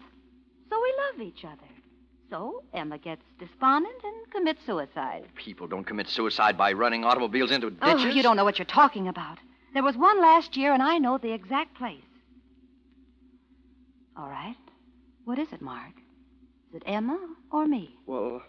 So 0.70 0.80
we 0.80 0.94
love 1.06 1.28
each 1.28 1.44
other. 1.44 1.68
So 2.30 2.62
Emma 2.72 3.00
gets 3.00 3.24
despondent 3.40 3.96
and 4.04 4.32
commits 4.32 4.64
suicide. 4.64 5.26
People 5.36 5.66
don't 5.66 5.86
commit 5.86 6.08
suicide 6.08 6.56
by 6.56 6.74
running 6.74 7.04
automobiles 7.04 7.50
into 7.50 7.68
oh, 7.68 7.70
ditches. 7.72 8.06
Oh, 8.06 8.10
you 8.10 8.22
don't 8.22 8.36
know 8.36 8.44
what 8.46 8.60
you're 8.60 8.66
talking 8.66 9.08
about. 9.08 9.40
There 9.74 9.84
was 9.84 9.98
one 9.98 10.22
last 10.22 10.56
year, 10.56 10.72
and 10.72 10.84
I 10.84 11.00
know 11.00 11.18
the 11.18 11.34
exact 11.34 11.76
place. 11.76 12.04
All 14.16 14.30
right. 14.30 14.56
What 15.26 15.40
is 15.40 15.52
it, 15.52 15.62
Mark? 15.64 15.94
Is 16.70 16.76
it 16.76 16.84
Emma 16.86 17.18
or 17.52 17.66
me? 17.66 17.96
Well, 18.06 18.44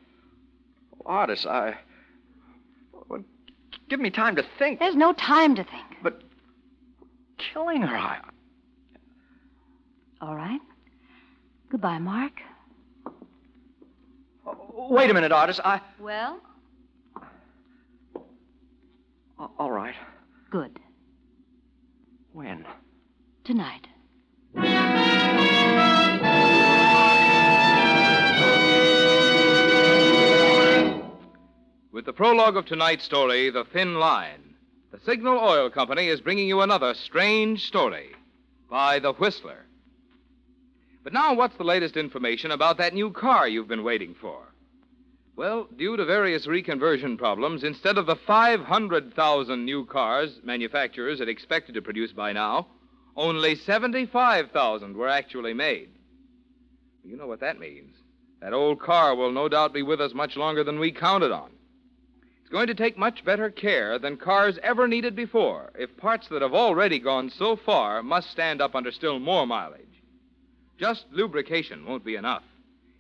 Artis, 1.07 1.47
I. 1.47 1.79
Give 3.89 4.01
me 4.01 4.11
time 4.11 4.37
to 4.37 4.45
think. 4.59 4.79
There's 4.79 4.97
no 4.97 5.13
time 5.13 5.55
to 5.57 5.65
think. 5.65 5.97
But 6.03 6.23
killing 7.39 7.83
her, 7.83 7.97
I. 7.97 8.21
All 10.21 10.35
right. 10.37 10.61
Goodbye, 11.71 11.99
Mark. 11.99 12.33
Oh, 14.47 14.89
Wait 14.91 15.11
a 15.11 15.15
minute, 15.15 15.33
Artis. 15.33 15.61
I. 15.65 15.81
Well? 15.99 16.41
All 19.59 19.71
right. 19.71 19.95
Good. 20.51 20.79
When? 22.33 22.65
Tonight. 23.45 23.87
With 31.99 32.05
the 32.05 32.13
prologue 32.13 32.57
of 32.57 32.65
tonight's 32.65 33.03
story, 33.03 33.51
The 33.51 33.65
Thin 33.65 33.97
Line, 33.97 34.55
the 34.93 35.01
Signal 35.01 35.37
Oil 35.37 35.69
Company 35.69 36.07
is 36.07 36.21
bringing 36.21 36.47
you 36.47 36.61
another 36.61 36.95
strange 36.95 37.67
story 37.67 38.11
by 38.71 39.01
The 39.01 39.15
Whistler. 39.15 39.67
But 41.03 41.13
now, 41.13 41.35
what's 41.35 41.57
the 41.57 41.65
latest 41.65 41.97
information 41.97 42.53
about 42.53 42.79
that 42.79 42.95
new 42.95 43.11
car 43.11 43.49
you've 43.49 43.67
been 43.67 43.83
waiting 43.83 44.15
for? 44.15 44.39
Well, 45.35 45.67
due 45.77 45.97
to 45.97 46.05
various 46.05 46.47
reconversion 46.47 47.19
problems, 47.19 47.65
instead 47.65 47.99
of 47.99 48.07
the 48.07 48.15
500,000 48.15 49.65
new 49.65 49.85
cars 49.85 50.39
manufacturers 50.45 51.19
had 51.19 51.29
expected 51.29 51.75
to 51.75 51.83
produce 51.83 52.13
by 52.13 52.33
now, 52.33 52.69
only 53.17 53.57
75,000 53.57 54.97
were 54.97 55.09
actually 55.09 55.53
made. 55.53 55.89
You 57.03 57.17
know 57.17 57.27
what 57.27 57.41
that 57.41 57.59
means. 57.59 57.97
That 58.41 58.53
old 58.53 58.79
car 58.79 59.17
will 59.17 59.33
no 59.33 59.49
doubt 59.49 59.73
be 59.73 59.83
with 59.83 60.01
us 60.01 60.15
much 60.15 60.37
longer 60.37 60.63
than 60.63 60.79
we 60.79 60.93
counted 60.93 61.33
on. 61.33 61.51
It's 62.49 62.53
going 62.55 62.69
to 62.69 62.75
take 62.75 62.97
much 62.97 63.27
better 63.27 63.51
care 63.51 63.99
than 63.99 64.17
cars 64.17 64.59
ever 64.63 64.89
needed 64.89 65.15
before 65.15 65.71
if 65.79 65.95
parts 65.99 66.29
that 66.29 66.41
have 66.41 66.55
already 66.55 66.99
gone 66.99 67.29
so 67.29 67.57
far 67.57 68.03
must 68.03 68.31
stand 68.31 68.63
up 68.63 68.75
under 68.75 68.91
still 68.91 69.19
more 69.19 69.47
mileage. 69.47 70.03
Just 70.79 71.05
lubrication 71.11 71.85
won't 71.85 72.07
be 72.07 72.17
enough. 72.17 72.45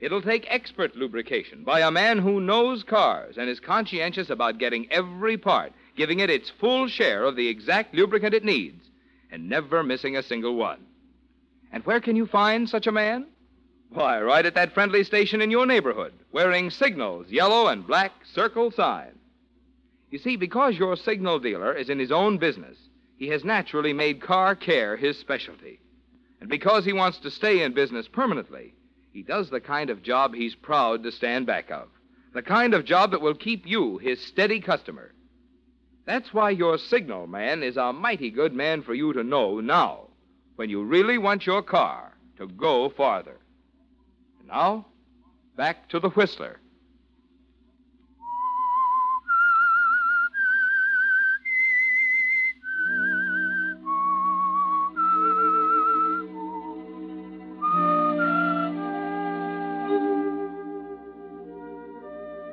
It'll 0.00 0.20
take 0.20 0.44
expert 0.50 0.96
lubrication 0.96 1.64
by 1.64 1.80
a 1.80 1.90
man 1.90 2.18
who 2.18 2.42
knows 2.42 2.82
cars 2.82 3.38
and 3.38 3.48
is 3.48 3.58
conscientious 3.58 4.28
about 4.28 4.58
getting 4.58 4.86
every 4.92 5.38
part, 5.38 5.72
giving 5.96 6.20
it 6.20 6.28
its 6.28 6.50
full 6.50 6.86
share 6.86 7.24
of 7.24 7.34
the 7.34 7.48
exact 7.48 7.94
lubricant 7.94 8.34
it 8.34 8.44
needs, 8.44 8.84
and 9.32 9.48
never 9.48 9.82
missing 9.82 10.14
a 10.14 10.22
single 10.22 10.56
one. 10.56 10.84
And 11.72 11.86
where 11.86 12.00
can 12.00 12.16
you 12.16 12.26
find 12.26 12.68
such 12.68 12.86
a 12.86 12.92
man? 12.92 13.24
Why, 13.88 14.20
right 14.20 14.44
at 14.44 14.56
that 14.56 14.74
friendly 14.74 15.04
station 15.04 15.40
in 15.40 15.50
your 15.50 15.64
neighborhood, 15.64 16.12
wearing 16.32 16.68
Signal's 16.68 17.30
yellow 17.30 17.68
and 17.68 17.86
black 17.86 18.12
circle 18.26 18.70
sign. 18.70 19.17
You 20.10 20.18
see, 20.18 20.36
because 20.36 20.78
your 20.78 20.96
signal 20.96 21.38
dealer 21.38 21.74
is 21.74 21.90
in 21.90 21.98
his 21.98 22.12
own 22.12 22.38
business, 22.38 22.76
he 23.16 23.28
has 23.28 23.44
naturally 23.44 23.92
made 23.92 24.22
car 24.22 24.54
care 24.54 24.96
his 24.96 25.18
specialty. 25.18 25.80
And 26.40 26.48
because 26.48 26.84
he 26.84 26.92
wants 26.92 27.18
to 27.18 27.30
stay 27.30 27.62
in 27.62 27.74
business 27.74 28.08
permanently, 28.08 28.74
he 29.12 29.22
does 29.22 29.50
the 29.50 29.60
kind 29.60 29.90
of 29.90 30.02
job 30.02 30.34
he's 30.34 30.54
proud 30.54 31.02
to 31.02 31.12
stand 31.12 31.46
back 31.46 31.70
of. 31.70 31.88
The 32.32 32.42
kind 32.42 32.74
of 32.74 32.84
job 32.84 33.10
that 33.10 33.20
will 33.20 33.34
keep 33.34 33.66
you 33.66 33.98
his 33.98 34.24
steady 34.24 34.60
customer. 34.60 35.12
That's 36.06 36.32
why 36.32 36.50
your 36.50 36.78
signal 36.78 37.26
man 37.26 37.62
is 37.62 37.76
a 37.76 37.92
mighty 37.92 38.30
good 38.30 38.54
man 38.54 38.82
for 38.82 38.94
you 38.94 39.12
to 39.12 39.24
know 39.24 39.60
now, 39.60 40.08
when 40.56 40.70
you 40.70 40.84
really 40.84 41.18
want 41.18 41.46
your 41.46 41.62
car 41.62 42.16
to 42.38 42.46
go 42.46 42.88
farther. 42.88 43.38
And 44.38 44.48
now, 44.48 44.86
back 45.56 45.88
to 45.88 46.00
the 46.00 46.10
Whistler. 46.10 46.60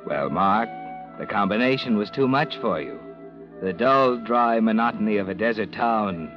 Well, 0.05 0.29
Mark, 0.29 0.69
the 1.17 1.25
combination 1.25 1.97
was 1.97 2.11
too 2.11 2.27
much 2.27 2.57
for 2.57 2.79
you. 2.79 2.99
The 3.63 3.73
dull, 3.73 4.17
dry 4.17 4.59
monotony 4.59 5.17
of 5.17 5.29
a 5.29 5.33
desert 5.33 5.73
town, 5.73 6.31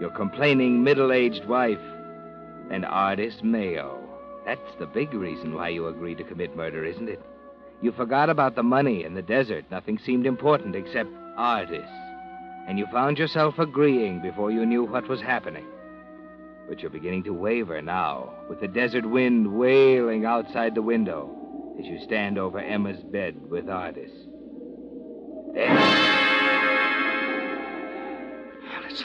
your 0.00 0.08
complaining 0.08 0.82
middle 0.82 1.12
aged 1.12 1.44
wife, 1.44 1.82
and 2.70 2.86
Artis 2.86 3.42
Mayo. 3.42 3.98
That's 4.46 4.74
the 4.78 4.86
big 4.86 5.12
reason 5.12 5.54
why 5.54 5.68
you 5.68 5.86
agreed 5.88 6.16
to 6.18 6.24
commit 6.24 6.56
murder, 6.56 6.82
isn't 6.82 7.10
it? 7.10 7.20
You 7.82 7.92
forgot 7.92 8.30
about 8.30 8.54
the 8.54 8.62
money 8.62 9.04
and 9.04 9.14
the 9.14 9.22
desert. 9.22 9.66
Nothing 9.70 9.98
seemed 9.98 10.24
important 10.24 10.74
except 10.74 11.10
Artis. 11.36 11.88
And 12.68 12.78
you 12.78 12.86
found 12.86 13.18
yourself 13.18 13.58
agreeing 13.58 14.22
before 14.22 14.50
you 14.50 14.64
knew 14.64 14.84
what 14.84 15.08
was 15.08 15.20
happening. 15.20 15.66
But 16.68 16.80
you're 16.80 16.90
beginning 16.90 17.24
to 17.24 17.34
waver 17.34 17.82
now, 17.82 18.32
with 18.48 18.60
the 18.60 18.68
desert 18.68 19.04
wind 19.04 19.58
wailing 19.58 20.24
outside 20.24 20.74
the 20.74 20.82
window 20.82 21.39
as 21.80 21.86
you 21.86 21.98
stand 22.00 22.38
over 22.38 22.58
Emma's 22.58 23.02
bed 23.04 23.34
with 23.48 23.68
Artis. 23.68 24.10
There. 25.54 25.74
Well, 28.62 28.84
it's. 28.88 29.04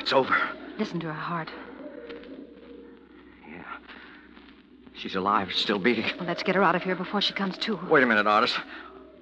It's 0.00 0.12
over. 0.12 0.34
Listen 0.78 0.98
to 1.00 1.06
her 1.08 1.12
heart. 1.12 1.50
Yeah. 3.48 3.62
She's 4.94 5.14
alive, 5.14 5.52
still 5.52 5.78
beating. 5.78 6.06
Well, 6.18 6.26
let's 6.26 6.42
get 6.42 6.54
her 6.54 6.62
out 6.62 6.74
of 6.74 6.82
here 6.82 6.96
before 6.96 7.20
she 7.20 7.34
comes 7.34 7.58
to. 7.58 7.78
Wait 7.88 8.02
a 8.02 8.06
minute, 8.06 8.26
Artis. 8.26 8.56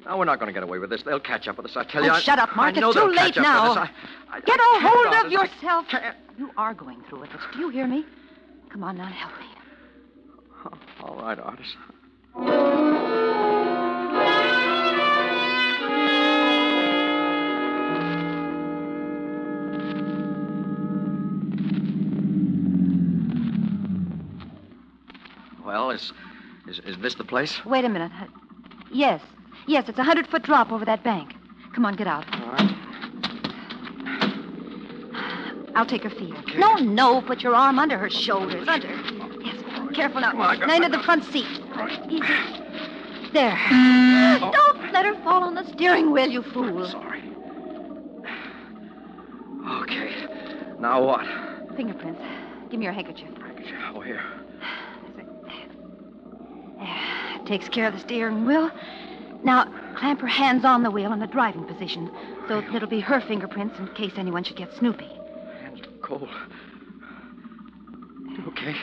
No, 0.07 0.16
we're 0.19 0.25
not 0.25 0.38
going 0.40 0.49
to 0.49 0.52
get 0.52 0.62
away 0.62 0.78
with 0.78 0.90
this. 0.90 1.02
They'll 1.02 1.21
catch 1.21 1.47
up 1.49 1.57
with 1.57 1.66
us. 1.66 1.76
I 1.76 1.85
tell 1.85 2.02
Oh, 2.02 2.07
you. 2.07 2.12
I- 2.12 2.21
shut 2.21 2.38
up, 2.38 2.54
Mark. 2.57 2.76
I 2.76 2.81
It's 2.81 2.95
too 2.97 3.07
late 3.09 3.37
now. 3.37 3.75
I, 3.75 3.90
I, 4.31 4.40
Get 4.40 4.59
a 4.59 4.62
hold 4.81 5.07
of 5.07 5.12
Artis. 5.12 5.37
I 5.38 5.42
yourself. 5.42 5.87
You 6.38 6.50
are 6.57 6.75
going 6.75 7.02
through 7.09 7.21
with 7.21 7.31
this. 7.33 7.40
Do 7.52 7.59
you 7.61 7.69
hear 7.69 7.87
me? 7.87 8.04
Come 8.71 8.83
on 8.85 8.97
now, 8.97 9.07
help 9.07 9.33
me. 9.38 9.47
All 11.02 11.16
right, 11.16 11.38
Artis. 11.38 11.76
Well, 12.35 12.47
is, 25.91 26.12
is 26.69 26.79
is 26.81 26.99
this 26.99 27.15
the 27.15 27.25
place? 27.25 27.65
Wait 27.65 27.85
a 27.85 27.89
minute. 27.89 28.11
Yes. 28.91 29.21
Yes, 29.67 29.89
it's 29.89 29.99
a 29.99 30.05
hundred 30.05 30.27
foot 30.27 30.43
drop 30.43 30.73
over 30.73 30.85
that 30.85 31.03
bank. 31.05 31.35
Come 31.75 31.87
on, 31.87 31.95
get 31.95 32.07
out. 32.07 32.25
All 32.43 32.53
right. 32.53 32.69
I'll 35.75 35.87
take 35.87 36.03
her 36.03 36.11
feet. 36.11 36.35
No, 36.59 36.75
no. 36.77 37.23
Put 37.23 37.43
your 37.43 37.55
arm 37.55 37.79
under 37.79 37.97
her 37.97 38.11
shoulders. 38.11 38.69
Under. 38.69 38.89
Yes. 39.43 39.57
Careful 39.95 40.21
now. 40.21 40.33
Come 40.33 40.41
on, 40.43 40.57
I 40.57 40.59
got 40.59 40.69
now 40.69 40.77
into 40.77 40.89
my- 40.91 40.97
the 40.97 41.03
front 41.03 41.25
seat. 41.25 41.62
Easy. 42.08 43.32
There. 43.32 43.56
Mm. 43.56 44.52
Don't 44.52 44.92
let 44.92 45.06
her 45.06 45.14
fall 45.22 45.42
on 45.42 45.54
the 45.54 45.64
steering 45.72 46.12
wheel, 46.12 46.28
you 46.28 46.42
fool. 46.42 46.84
I'm 46.84 46.90
Sorry. 46.90 47.22
Okay. 49.82 50.26
Now 50.80 51.02
what? 51.04 51.26
Fingerprints. 51.76 52.20
Give 52.70 52.78
me 52.78 52.84
your 52.84 52.92
handkerchief. 52.92 53.28
Handkerchief? 53.38 53.76
Oh, 53.94 54.00
here. 54.00 54.22
There. 55.16 55.26
Takes 57.46 57.68
care 57.68 57.87
of 57.87 57.94
the 57.94 58.00
steering 58.00 58.44
wheel. 58.44 58.70
Now, 59.44 59.64
clamp 59.96 60.20
her 60.20 60.26
hands 60.26 60.64
on 60.64 60.82
the 60.82 60.90
wheel 60.90 61.12
in 61.12 61.18
the 61.18 61.26
driving 61.26 61.64
position 61.64 62.11
so 62.49 62.62
it'll 62.75 62.88
be 62.88 63.00
her 63.00 63.20
fingerprints 63.20 63.78
in 63.78 63.87
case 63.88 64.12
anyone 64.16 64.44
should 64.44 64.56
get 64.56 64.72
snoopy. 64.75 65.08
Hands 65.62 65.80
are 65.80 65.87
cold. 66.02 66.28
Okay. 68.49 68.75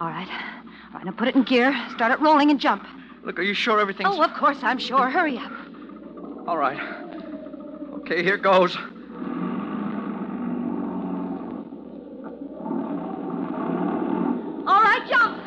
All 0.00 0.08
right. 0.08 0.28
Now 1.02 1.12
put 1.12 1.28
it 1.28 1.34
in 1.34 1.42
gear. 1.42 1.74
Start 1.94 2.12
it 2.12 2.20
rolling 2.20 2.50
and 2.50 2.58
jump. 2.58 2.86
Look, 3.24 3.38
are 3.38 3.42
you 3.42 3.52
sure 3.52 3.78
everything's... 3.78 4.08
Oh, 4.10 4.22
of 4.22 4.32
course, 4.34 4.58
I'm 4.62 4.78
sure. 4.78 5.10
Hurry 5.10 5.36
up. 5.36 5.52
All 6.46 6.56
right. 6.56 6.80
Okay, 7.98 8.22
here 8.22 8.38
goes. 8.38 8.76
All 14.66 14.82
right, 14.82 15.06
jump. 15.08 15.42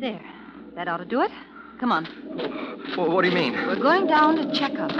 There. 0.00 0.24
That 0.76 0.88
ought 0.88 0.96
to 0.98 1.04
do 1.04 1.20
it. 1.20 1.30
Come 1.78 1.92
on. 1.92 2.23
Well, 2.96 3.10
what 3.10 3.22
do 3.22 3.28
you 3.28 3.34
mean? 3.34 3.54
We're 3.66 3.74
going 3.74 4.06
down 4.06 4.36
to 4.36 4.54
check 4.54 4.78
up. 4.78 4.92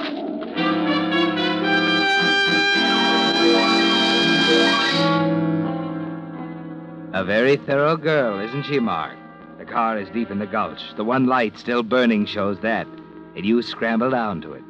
A 7.14 7.24
very 7.24 7.56
thorough 7.56 7.96
girl, 7.96 8.40
isn't 8.40 8.64
she, 8.64 8.80
Mark? 8.80 9.16
The 9.58 9.64
car 9.64 9.96
is 9.98 10.08
deep 10.10 10.32
in 10.32 10.40
the 10.40 10.46
gulch. 10.46 10.80
The 10.96 11.04
one 11.04 11.26
light 11.26 11.56
still 11.56 11.84
burning 11.84 12.26
shows 12.26 12.58
that. 12.60 12.88
And 13.36 13.46
you 13.46 13.62
scramble 13.62 14.10
down 14.10 14.40
to 14.42 14.54
it. 14.54 14.64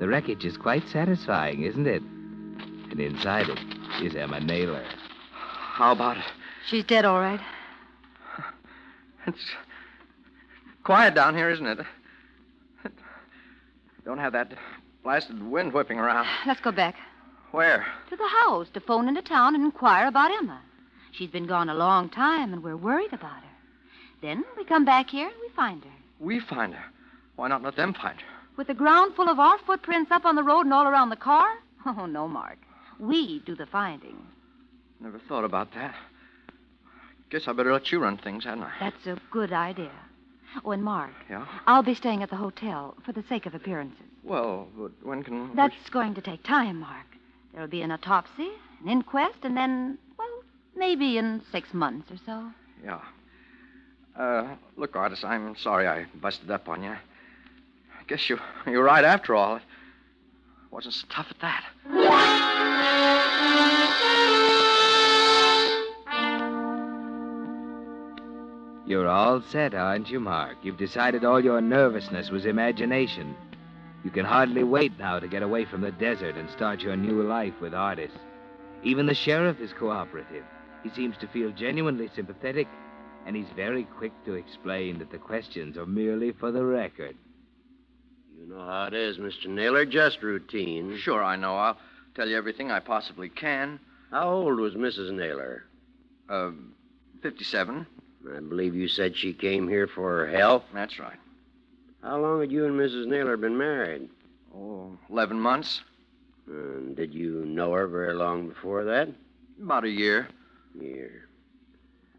The 0.00 0.08
wreckage 0.08 0.46
is 0.46 0.56
quite 0.56 0.88
satisfying, 0.88 1.62
isn't 1.64 1.86
it? 1.86 2.02
And 2.90 2.98
inside 2.98 3.50
it 3.50 3.58
is 4.02 4.16
Emma 4.16 4.40
Naylor. 4.40 4.84
How 5.34 5.92
about 5.92 6.16
it? 6.16 6.24
She's 6.66 6.84
dead, 6.84 7.04
all 7.04 7.20
right. 7.20 7.40
It's 9.26 9.50
quiet 10.84 11.14
down 11.14 11.36
here, 11.36 11.50
isn't 11.50 11.66
it? 11.66 11.78
Don't 14.04 14.18
have 14.18 14.32
that 14.32 14.52
blasted 15.02 15.42
wind 15.42 15.72
whipping 15.72 15.98
around. 15.98 16.26
Let's 16.46 16.60
go 16.60 16.72
back 16.72 16.96
Where? 17.52 17.86
to 18.10 18.16
the 18.16 18.28
house 18.28 18.68
to 18.74 18.80
phone 18.80 19.08
into 19.08 19.22
town 19.22 19.54
and 19.54 19.64
inquire 19.64 20.06
about 20.06 20.30
Emma. 20.30 20.60
She's 21.12 21.30
been 21.30 21.46
gone 21.46 21.68
a 21.68 21.74
long 21.74 22.08
time, 22.08 22.52
and 22.52 22.62
we're 22.62 22.76
worried 22.76 23.12
about 23.12 23.42
her. 23.42 23.48
Then 24.22 24.44
we 24.56 24.64
come 24.64 24.84
back 24.84 25.10
here 25.10 25.26
and 25.26 25.36
we 25.40 25.48
find 25.54 25.84
her. 25.84 25.90
We 26.20 26.40
find 26.40 26.74
her. 26.74 26.84
Why 27.36 27.48
not 27.48 27.62
let 27.62 27.76
them 27.76 27.92
find 27.94 28.18
her? 28.20 28.26
With 28.56 28.68
the 28.68 28.74
ground 28.74 29.14
full 29.16 29.28
of 29.28 29.38
our 29.38 29.58
footprints 29.66 30.10
up 30.10 30.24
on 30.24 30.36
the 30.36 30.42
road 30.42 30.62
and 30.62 30.72
all 30.72 30.86
around 30.86 31.10
the 31.10 31.16
car? 31.16 31.48
Oh, 31.84 32.06
no, 32.06 32.28
Mark. 32.28 32.58
We 33.00 33.40
do 33.40 33.56
the 33.56 33.66
finding. 33.66 34.16
Never 35.00 35.18
thought 35.18 35.42
about 35.42 35.74
that. 35.74 35.96
Guess 37.28 37.48
I 37.48 37.52
better 37.52 37.72
let 37.72 37.90
you 37.90 37.98
run 37.98 38.18
things, 38.18 38.44
hadn't 38.44 38.62
I? 38.62 38.70
That's 38.78 39.06
a 39.08 39.20
good 39.32 39.52
idea. 39.52 39.90
Oh, 40.64 40.70
and 40.72 40.82
Mark, 40.82 41.10
Yeah? 41.30 41.46
I'll 41.66 41.82
be 41.82 41.94
staying 41.94 42.22
at 42.22 42.30
the 42.30 42.36
hotel 42.36 42.94
for 43.04 43.12
the 43.12 43.22
sake 43.28 43.46
of 43.46 43.54
appearances. 43.54 43.98
Well, 44.22 44.68
but 44.76 44.92
when 45.02 45.22
can... 45.22 45.50
we- 45.50 45.56
That's 45.56 45.74
going 45.90 46.14
to 46.14 46.20
take 46.20 46.42
time, 46.42 46.80
Mark. 46.80 47.06
There'll 47.52 47.68
be 47.68 47.82
an 47.82 47.90
autopsy, 47.90 48.48
an 48.82 48.88
inquest, 48.88 49.38
and 49.42 49.56
then, 49.56 49.98
well, 50.18 50.28
maybe 50.76 51.18
in 51.18 51.42
six 51.50 51.72
months 51.74 52.10
or 52.10 52.16
so. 52.24 52.50
Yeah. 52.84 53.00
Uh, 54.16 54.54
look, 54.76 54.94
Artis, 54.96 55.24
I'm 55.24 55.56
sorry 55.56 55.86
I 55.88 56.06
busted 56.20 56.50
up 56.50 56.68
on 56.68 56.82
you. 56.82 56.90
I 56.92 58.04
guess 58.06 58.28
you, 58.28 58.38
you're 58.66 58.84
right 58.84 59.04
after 59.04 59.34
all. 59.34 59.56
It 59.56 59.62
wasn't 60.70 60.94
so 60.94 61.06
tough 61.10 61.26
at 61.30 61.40
that. 61.40 61.64
You're 68.84 69.08
all 69.08 69.40
set, 69.42 69.74
aren't 69.74 70.10
you, 70.10 70.18
Mark? 70.18 70.56
You've 70.62 70.76
decided 70.76 71.24
all 71.24 71.42
your 71.42 71.60
nervousness 71.60 72.30
was 72.30 72.46
imagination. 72.46 73.36
You 74.04 74.10
can 74.10 74.24
hardly 74.24 74.64
wait 74.64 74.98
now 74.98 75.20
to 75.20 75.28
get 75.28 75.42
away 75.44 75.64
from 75.64 75.82
the 75.82 75.92
desert 75.92 76.36
and 76.36 76.50
start 76.50 76.80
your 76.80 76.96
new 76.96 77.22
life 77.22 77.54
with 77.60 77.74
Artis. 77.74 78.10
Even 78.82 79.06
the 79.06 79.14
sheriff 79.14 79.60
is 79.60 79.72
cooperative. 79.72 80.44
He 80.82 80.90
seems 80.90 81.16
to 81.18 81.28
feel 81.28 81.52
genuinely 81.52 82.10
sympathetic, 82.16 82.66
and 83.24 83.36
he's 83.36 83.46
very 83.54 83.84
quick 83.84 84.12
to 84.24 84.34
explain 84.34 84.98
that 84.98 85.12
the 85.12 85.18
questions 85.18 85.76
are 85.76 85.86
merely 85.86 86.32
for 86.32 86.50
the 86.50 86.64
record. 86.64 87.16
You 88.36 88.48
know 88.48 88.66
how 88.66 88.86
it 88.86 88.94
is, 88.94 89.18
Mr. 89.18 89.46
Naylor. 89.46 89.86
Just 89.86 90.20
routine. 90.22 90.98
Sure, 90.98 91.22
I 91.22 91.36
know. 91.36 91.54
I'll 91.54 91.78
tell 92.16 92.28
you 92.28 92.36
everything 92.36 92.72
I 92.72 92.80
possibly 92.80 93.28
can. 93.28 93.78
How 94.10 94.28
old 94.28 94.58
was 94.58 94.74
Mrs. 94.74 95.12
Naylor? 95.12 95.64
Uh, 96.28 96.50
57. 97.22 97.86
I 98.34 98.40
believe 98.40 98.74
you 98.74 98.88
said 98.88 99.16
she 99.16 99.32
came 99.32 99.68
here 99.68 99.86
for 99.86 100.26
her 100.26 100.36
health. 100.36 100.64
That's 100.72 100.98
right. 100.98 101.16
How 102.02 102.18
long 102.18 102.40
had 102.40 102.50
you 102.50 102.66
and 102.66 102.78
Mrs. 102.78 103.06
Naylor 103.06 103.36
been 103.36 103.56
married? 103.56 104.08
Oh, 104.54 104.96
11 105.10 105.38
months. 105.38 105.82
And 106.46 106.96
did 106.96 107.14
you 107.14 107.44
know 107.44 107.72
her 107.72 107.86
very 107.86 108.14
long 108.14 108.48
before 108.48 108.84
that? 108.84 109.08
About 109.62 109.84
a 109.84 109.88
year. 109.88 110.28
Year. 110.78 111.28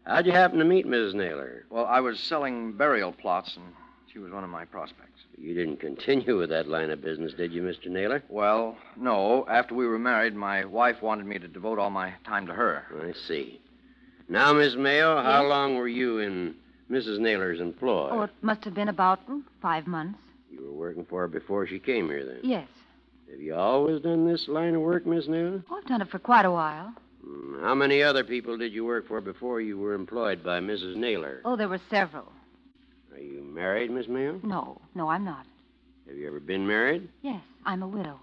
How'd 0.06 0.26
you 0.26 0.32
happen 0.32 0.58
to 0.58 0.64
meet 0.64 0.86
Mrs. 0.86 1.14
Naylor? 1.14 1.64
Well, 1.70 1.86
I 1.86 2.00
was 2.00 2.20
selling 2.20 2.72
burial 2.72 3.12
plots, 3.12 3.56
and 3.56 3.64
she 4.12 4.18
was 4.18 4.32
one 4.32 4.44
of 4.44 4.50
my 4.50 4.64
prospects. 4.64 5.22
You 5.38 5.54
didn't 5.54 5.80
continue 5.80 6.38
with 6.38 6.50
that 6.50 6.68
line 6.68 6.90
of 6.90 7.02
business, 7.02 7.34
did 7.34 7.52
you, 7.52 7.62
Mr. 7.62 7.86
Naylor? 7.86 8.22
Well, 8.28 8.76
no. 8.96 9.46
After 9.48 9.74
we 9.74 9.86
were 9.86 9.98
married, 9.98 10.34
my 10.34 10.64
wife 10.64 11.02
wanted 11.02 11.26
me 11.26 11.38
to 11.38 11.48
devote 11.48 11.78
all 11.78 11.90
my 11.90 12.14
time 12.24 12.46
to 12.46 12.54
her. 12.54 12.84
I 13.02 13.12
see. 13.12 13.60
Now, 14.28 14.52
Miss 14.52 14.74
Mayo, 14.74 15.22
how 15.22 15.42
Yes? 15.42 15.50
long 15.50 15.76
were 15.76 15.88
you 15.88 16.18
in 16.18 16.54
Mrs. 16.90 17.18
Naylor's 17.18 17.60
employ? 17.60 18.08
Oh, 18.10 18.22
it 18.22 18.30
must 18.42 18.64
have 18.64 18.74
been 18.74 18.88
about 18.88 19.20
five 19.60 19.86
months. 19.86 20.18
You 20.50 20.62
were 20.64 20.72
working 20.72 21.04
for 21.04 21.20
her 21.22 21.28
before 21.28 21.66
she 21.66 21.78
came 21.78 22.08
here, 22.08 22.24
then? 22.24 22.40
Yes. 22.42 22.68
Have 23.30 23.40
you 23.40 23.54
always 23.54 24.00
done 24.02 24.26
this 24.26 24.48
line 24.48 24.74
of 24.74 24.80
work, 24.82 25.06
Miss 25.06 25.26
Naylor? 25.28 25.62
Oh, 25.70 25.76
I've 25.76 25.86
done 25.86 26.00
it 26.00 26.08
for 26.08 26.18
quite 26.18 26.44
a 26.44 26.50
while. 26.50 26.92
Hmm, 27.24 27.60
How 27.62 27.74
many 27.74 28.02
other 28.02 28.22
people 28.24 28.56
did 28.56 28.72
you 28.72 28.84
work 28.84 29.08
for 29.08 29.20
before 29.20 29.60
you 29.60 29.78
were 29.78 29.94
employed 29.94 30.42
by 30.44 30.60
Mrs. 30.60 30.96
Naylor? 30.96 31.40
Oh, 31.44 31.56
there 31.56 31.68
were 31.68 31.80
several. 31.90 32.30
Are 33.12 33.18
you 33.20 33.42
married, 33.42 33.90
Miss 33.90 34.08
Mayo? 34.08 34.40
No, 34.42 34.80
no, 34.94 35.08
I'm 35.08 35.24
not. 35.24 35.46
Have 36.06 36.16
you 36.16 36.26
ever 36.26 36.40
been 36.40 36.66
married? 36.66 37.08
Yes, 37.22 37.40
I'm 37.64 37.82
a 37.82 37.88
widow. 37.88 38.20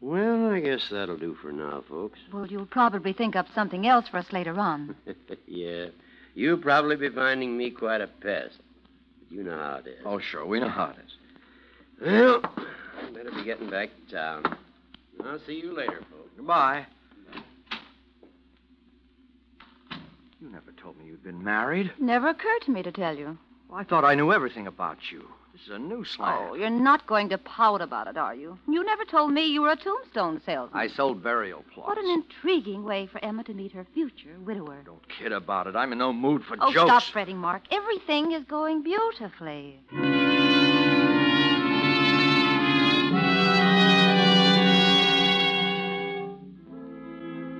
Well, 0.00 0.50
I 0.50 0.60
guess 0.60 0.88
that'll 0.90 1.16
do 1.16 1.34
for 1.40 1.52
now, 1.52 1.82
folks. 1.88 2.18
Well, 2.32 2.46
you'll 2.46 2.66
probably 2.66 3.12
think 3.12 3.34
up 3.34 3.46
something 3.54 3.86
else 3.86 4.08
for 4.08 4.18
us 4.18 4.32
later 4.32 4.58
on. 4.58 4.94
yeah. 5.46 5.86
You'll 6.34 6.58
probably 6.58 6.96
be 6.96 7.08
finding 7.08 7.56
me 7.56 7.70
quite 7.70 8.00
a 8.02 8.06
pest. 8.06 8.58
But 9.20 9.36
you 9.36 9.42
know 9.42 9.56
how 9.56 9.76
it 9.76 9.86
is. 9.88 9.98
Oh, 10.04 10.18
sure. 10.18 10.44
We 10.44 10.60
know 10.60 10.68
how 10.68 10.90
it 10.90 10.96
is. 11.04 11.12
Well, 12.02 12.40
I 12.44 13.10
better 13.10 13.30
be 13.30 13.44
getting 13.44 13.70
back 13.70 13.88
to 14.08 14.14
town. 14.14 14.56
I'll 15.24 15.40
see 15.46 15.54
you 15.54 15.74
later, 15.74 16.00
folks. 16.10 16.30
Goodbye. 16.36 16.86
You 20.40 20.50
never 20.50 20.72
told 20.72 20.98
me 20.98 21.06
you'd 21.06 21.24
been 21.24 21.42
married. 21.42 21.90
Never 21.98 22.28
occurred 22.28 22.60
to 22.66 22.70
me 22.70 22.82
to 22.82 22.92
tell 22.92 23.16
you. 23.16 23.38
Well, 23.70 23.78
I 23.80 23.84
thought 23.84 24.04
I 24.04 24.14
knew 24.14 24.32
everything 24.32 24.66
about 24.66 24.98
you. 25.10 25.26
This 25.56 25.68
is 25.68 25.70
a 25.70 25.78
new 25.78 26.04
Oh, 26.20 26.52
you're 26.52 26.68
not 26.68 27.06
going 27.06 27.30
to 27.30 27.38
pout 27.38 27.80
about 27.80 28.08
it, 28.08 28.18
are 28.18 28.34
you? 28.34 28.58
You 28.68 28.84
never 28.84 29.06
told 29.06 29.32
me 29.32 29.46
you 29.46 29.62
were 29.62 29.70
a 29.70 29.76
tombstone 29.76 30.38
salesman. 30.44 30.78
I 30.78 30.86
sold 30.86 31.22
burial 31.22 31.64
plots. 31.72 31.88
What 31.88 31.96
an 31.96 32.10
intriguing 32.10 32.84
way 32.84 33.06
for 33.06 33.24
Emma 33.24 33.42
to 33.44 33.54
meet 33.54 33.72
her 33.72 33.86
future 33.94 34.36
widower. 34.44 34.82
Don't 34.84 35.08
kid 35.08 35.32
about 35.32 35.66
it. 35.66 35.74
I'm 35.74 35.92
in 35.92 35.98
no 35.98 36.12
mood 36.12 36.44
for 36.44 36.58
Oh, 36.60 36.70
jokes. 36.70 36.90
stop 36.90 37.02
fretting, 37.04 37.38
Mark. 37.38 37.62
Everything 37.70 38.32
is 38.32 38.44
going 38.44 38.82
beautifully. 38.82 39.80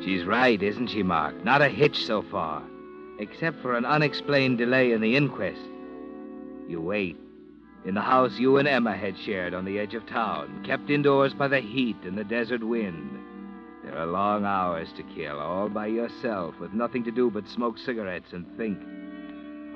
She's 0.04 0.24
right, 0.24 0.62
isn't 0.62 0.88
she, 0.88 1.02
Mark? 1.02 1.42
Not 1.44 1.62
a 1.62 1.68
hitch 1.70 2.04
so 2.04 2.20
far. 2.20 2.62
Except 3.18 3.60
for 3.62 3.74
an 3.74 3.86
unexplained 3.86 4.58
delay 4.58 4.92
in 4.92 5.00
the 5.00 5.16
inquest. 5.16 5.62
You 6.68 6.82
wait. 6.82 7.16
In 7.86 7.94
the 7.94 8.00
house 8.00 8.36
you 8.36 8.56
and 8.56 8.66
Emma 8.66 8.96
had 8.96 9.16
shared 9.16 9.54
on 9.54 9.64
the 9.64 9.78
edge 9.78 9.94
of 9.94 10.04
town, 10.06 10.64
kept 10.66 10.90
indoors 10.90 11.32
by 11.32 11.46
the 11.46 11.60
heat 11.60 11.96
and 12.02 12.18
the 12.18 12.24
desert 12.24 12.64
wind. 12.64 13.16
There 13.84 13.96
are 13.96 14.06
long 14.06 14.44
hours 14.44 14.92
to 14.96 15.04
kill, 15.04 15.38
all 15.38 15.68
by 15.68 15.86
yourself, 15.86 16.58
with 16.58 16.72
nothing 16.72 17.04
to 17.04 17.12
do 17.12 17.30
but 17.30 17.46
smoke 17.46 17.78
cigarettes 17.78 18.32
and 18.32 18.44
think. 18.56 18.82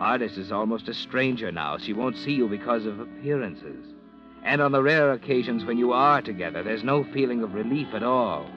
Artis 0.00 0.36
is 0.36 0.50
almost 0.50 0.88
a 0.88 0.94
stranger 0.94 1.52
now. 1.52 1.78
She 1.78 1.92
won't 1.92 2.16
see 2.16 2.32
you 2.32 2.48
because 2.48 2.84
of 2.84 2.98
appearances. 2.98 3.86
And 4.42 4.60
on 4.60 4.72
the 4.72 4.82
rare 4.82 5.12
occasions 5.12 5.64
when 5.64 5.78
you 5.78 5.92
are 5.92 6.20
together, 6.20 6.64
there's 6.64 6.82
no 6.82 7.04
feeling 7.12 7.44
of 7.44 7.54
relief 7.54 7.94
at 7.94 8.02
all. 8.02 8.50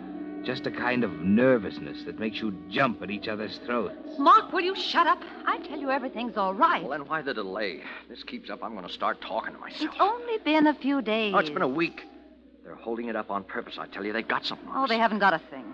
Just 0.43 0.67
a 0.67 0.71
kind 0.71 1.03
of 1.05 1.11
nervousness 1.21 2.03
that 2.03 2.19
makes 2.19 2.39
you 2.41 2.51
jump 2.69 3.01
at 3.01 3.09
each 3.09 3.27
other's 3.29 3.59
throats. 3.65 3.95
Mark, 4.19 4.51
will 4.51 4.61
you 4.61 4.75
shut 4.75 5.07
up? 5.07 5.21
I 5.45 5.57
tell 5.59 5.79
you 5.79 5.89
everything's 5.89 6.35
all 6.35 6.53
right. 6.53 6.81
Well, 6.81 6.91
then 6.97 7.07
why 7.07 7.21
the 7.21 7.33
delay? 7.33 7.81
This 8.09 8.23
keeps 8.23 8.49
up, 8.49 8.61
I'm 8.63 8.73
going 8.73 8.85
to 8.85 8.91
start 8.91 9.21
talking 9.21 9.53
to 9.53 9.59
myself. 9.59 9.91
It's 9.93 10.01
only 10.01 10.37
been 10.39 10.67
a 10.67 10.73
few 10.73 11.01
days. 11.01 11.33
Oh, 11.33 11.39
it's 11.39 11.49
been 11.49 11.61
a 11.61 11.67
week. 11.67 12.03
They're 12.65 12.75
holding 12.75 13.07
it 13.07 13.15
up 13.15 13.31
on 13.31 13.43
purpose. 13.45 13.77
I 13.79 13.87
tell 13.87 14.05
you, 14.05 14.11
they've 14.11 14.27
got 14.27 14.45
something 14.45 14.67
on 14.67 14.83
Oh, 14.83 14.87
they 14.87 14.97
haven't 14.97 15.19
got 15.19 15.33
a 15.33 15.39
thing. 15.49 15.65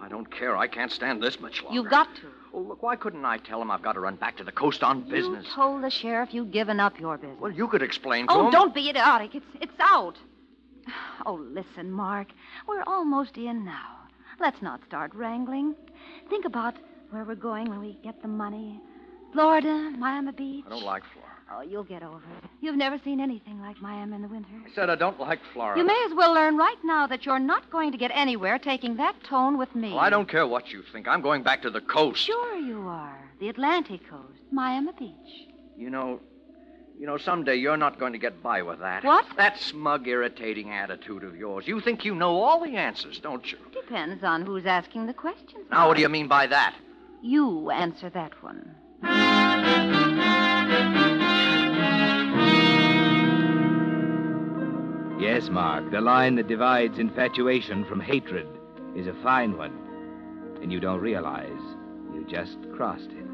I 0.00 0.08
don't 0.08 0.30
care. 0.30 0.56
I 0.56 0.66
can't 0.66 0.90
stand 0.92 1.22
this 1.22 1.40
much 1.40 1.62
longer. 1.62 1.74
You've 1.80 1.90
got 1.90 2.12
to. 2.16 2.22
Oh, 2.52 2.60
look, 2.60 2.82
why 2.82 2.96
couldn't 2.96 3.24
I 3.24 3.38
tell 3.38 3.58
them 3.60 3.70
I've 3.70 3.82
got 3.82 3.92
to 3.92 4.00
run 4.00 4.16
back 4.16 4.36
to 4.38 4.44
the 4.44 4.52
coast 4.52 4.82
on 4.82 5.02
business? 5.08 5.44
You 5.46 5.52
told 5.54 5.82
the 5.84 5.90
sheriff 5.90 6.34
you'd 6.34 6.50
given 6.52 6.80
up 6.80 6.98
your 6.98 7.16
business. 7.16 7.38
Well, 7.40 7.52
you 7.52 7.68
could 7.68 7.82
explain 7.82 8.26
to 8.26 8.32
Oh, 8.32 8.46
him. 8.46 8.50
don't 8.52 8.74
be 8.74 8.88
idiotic. 8.90 9.34
It's 9.36 9.46
it's 9.60 9.78
out. 9.80 10.16
Oh, 11.24 11.34
listen, 11.34 11.90
Mark. 11.90 12.28
We're 12.68 12.84
almost 12.86 13.36
in 13.36 13.64
now. 13.64 13.98
Let's 14.38 14.60
not 14.62 14.80
start 14.86 15.14
wrangling. 15.14 15.74
Think 16.28 16.44
about 16.44 16.74
where 17.10 17.24
we're 17.24 17.34
going 17.34 17.68
when 17.68 17.80
we 17.80 17.98
get 18.02 18.20
the 18.22 18.28
money. 18.28 18.80
Florida, 19.32 19.92
Miami 19.98 20.32
Beach. 20.32 20.64
I 20.66 20.70
don't 20.70 20.84
like 20.84 21.02
Florida. 21.12 21.32
Oh, 21.52 21.60
you'll 21.60 21.84
get 21.84 22.02
over 22.02 22.16
it. 22.16 22.50
You've 22.60 22.76
never 22.76 22.98
seen 23.04 23.20
anything 23.20 23.60
like 23.60 23.80
Miami 23.80 24.16
in 24.16 24.22
the 24.22 24.28
winter. 24.28 24.48
I 24.66 24.74
said 24.74 24.90
I 24.90 24.96
don't 24.96 25.18
like 25.20 25.38
Florida. 25.52 25.80
You 25.80 25.86
may 25.86 26.04
as 26.08 26.14
well 26.14 26.34
learn 26.34 26.56
right 26.56 26.76
now 26.82 27.06
that 27.06 27.24
you're 27.24 27.38
not 27.38 27.70
going 27.70 27.92
to 27.92 27.98
get 27.98 28.10
anywhere 28.12 28.58
taking 28.58 28.96
that 28.96 29.22
tone 29.22 29.56
with 29.56 29.72
me. 29.74 29.90
Well, 29.90 30.00
I 30.00 30.10
don't 30.10 30.28
care 30.28 30.46
what 30.46 30.72
you 30.72 30.82
think. 30.92 31.06
I'm 31.06 31.22
going 31.22 31.44
back 31.44 31.62
to 31.62 31.70
the 31.70 31.80
coast. 31.80 32.18
Sure 32.18 32.56
you 32.56 32.80
are. 32.88 33.16
The 33.38 33.48
Atlantic 33.48 34.08
coast, 34.10 34.40
Miami 34.50 34.90
Beach. 34.98 35.48
You 35.76 35.90
know, 35.90 36.20
you 36.98 37.06
know, 37.06 37.18
someday 37.18 37.56
you're 37.56 37.76
not 37.76 37.98
going 37.98 38.12
to 38.12 38.18
get 38.18 38.42
by 38.42 38.62
with 38.62 38.78
that. 38.80 39.04
What? 39.04 39.26
That 39.36 39.58
smug, 39.58 40.08
irritating 40.08 40.72
attitude 40.72 41.24
of 41.24 41.36
yours. 41.36 41.66
You 41.66 41.80
think 41.80 42.04
you 42.04 42.14
know 42.14 42.40
all 42.40 42.64
the 42.64 42.76
answers, 42.76 43.18
don't 43.18 43.50
you? 43.50 43.58
Depends 43.72 44.24
on 44.24 44.46
who's 44.46 44.64
asking 44.66 45.06
the 45.06 45.12
questions. 45.12 45.66
Now, 45.70 45.88
what 45.88 45.96
do 45.96 46.02
you 46.02 46.08
mean 46.08 46.28
by 46.28 46.46
that? 46.46 46.74
You 47.22 47.70
answer 47.70 48.08
that 48.10 48.42
one. 48.42 48.74
Yes, 55.20 55.50
Mark, 55.50 55.90
the 55.90 56.00
line 56.00 56.36
that 56.36 56.46
divides 56.48 56.98
infatuation 56.98 57.84
from 57.84 58.00
hatred 58.00 58.46
is 58.94 59.06
a 59.06 59.14
fine 59.22 59.56
one. 59.56 59.76
And 60.62 60.72
you 60.72 60.80
don't 60.80 61.00
realize 61.00 61.60
you 62.14 62.24
just 62.28 62.56
crossed 62.74 63.10
it. 63.10 63.25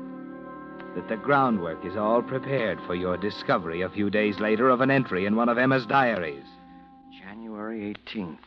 That 0.94 1.08
the 1.08 1.16
groundwork 1.16 1.84
is 1.86 1.96
all 1.96 2.22
prepared 2.22 2.78
for 2.86 2.94
your 2.94 3.16
discovery 3.16 3.80
a 3.80 3.88
few 3.88 4.10
days 4.10 4.38
later 4.38 4.68
of 4.68 4.82
an 4.82 4.90
entry 4.90 5.24
in 5.24 5.36
one 5.36 5.48
of 5.48 5.56
Emma's 5.56 5.86
diaries. 5.86 6.44
January 7.18 7.94
18th. 8.06 8.38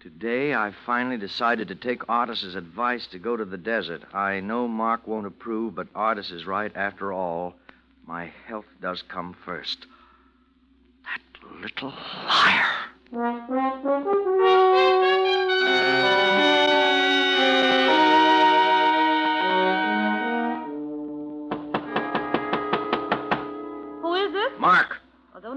Today, 0.00 0.52
I 0.52 0.72
finally 0.84 1.16
decided 1.16 1.68
to 1.68 1.74
take 1.74 2.08
Artis's 2.08 2.56
advice 2.56 3.06
to 3.06 3.18
go 3.18 3.36
to 3.36 3.44
the 3.44 3.56
desert. 3.56 4.02
I 4.12 4.40
know 4.40 4.68
Mark 4.68 5.06
won't 5.06 5.26
approve, 5.26 5.76
but 5.76 5.88
Artis 5.94 6.30
is 6.30 6.44
right 6.44 6.72
after 6.74 7.12
all. 7.12 7.54
My 8.06 8.32
health 8.46 8.66
does 8.82 9.02
come 9.02 9.34
first. 9.44 9.86
That 11.04 11.22
little 11.62 11.94
liar. 12.26 12.66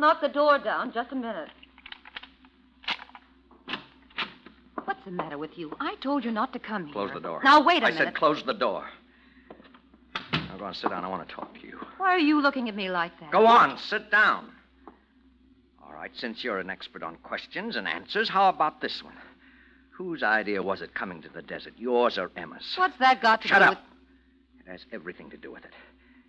Knock 0.05 0.21
the 0.21 0.29
door 0.29 0.59
down. 0.59 0.91
Just 0.93 1.11
a 1.11 1.15
minute. 1.15 1.49
What's 4.83 5.03
the 5.03 5.11
matter 5.11 5.37
with 5.37 5.57
you? 5.57 5.75
I 5.79 5.95
told 5.95 6.23
you 6.23 6.31
not 6.31 6.53
to 6.53 6.59
come 6.59 6.85
here. 6.85 6.93
Close 6.93 7.11
the 7.11 7.19
door. 7.19 7.41
Now, 7.43 7.63
wait 7.63 7.81
a 7.81 7.87
I 7.87 7.89
minute. 7.89 8.01
I 8.01 8.05
said 8.05 8.15
close 8.15 8.43
the 8.43 8.53
door. 8.53 8.85
Now 10.31 10.57
go 10.59 10.65
on, 10.65 10.73
sit 10.75 10.91
down. 10.91 11.03
I 11.03 11.07
want 11.07 11.27
to 11.27 11.33
talk 11.33 11.53
to 11.55 11.67
you. 11.67 11.79
Why 11.97 12.09
are 12.09 12.19
you 12.19 12.39
looking 12.39 12.69
at 12.69 12.75
me 12.75 12.89
like 12.89 13.19
that? 13.19 13.31
Go 13.31 13.47
on, 13.47 13.79
sit 13.79 14.11
down. 14.11 14.51
All 15.83 15.91
right, 15.91 16.11
since 16.15 16.43
you're 16.43 16.59
an 16.59 16.69
expert 16.69 17.01
on 17.01 17.15
questions 17.17 17.75
and 17.75 17.87
answers, 17.87 18.29
how 18.29 18.47
about 18.47 18.81
this 18.81 19.03
one? 19.03 19.15
Whose 19.89 20.21
idea 20.21 20.61
was 20.61 20.81
it 20.81 20.93
coming 20.93 21.21
to 21.23 21.29
the 21.29 21.41
desert, 21.41 21.73
yours 21.77 22.19
or 22.19 22.29
Emma's? 22.35 22.75
What's 22.75 22.97
that 22.99 23.21
got 23.21 23.41
to 23.41 23.47
do 23.47 23.53
with 23.53 23.61
it? 23.61 23.65
Shut 23.65 23.73
do 23.73 23.77
up. 23.77 23.83
with... 23.83 24.67
It 24.67 24.71
has 24.71 24.85
everything 24.91 25.31
to 25.31 25.37
do 25.37 25.51
with 25.51 25.65
it. 25.65 25.71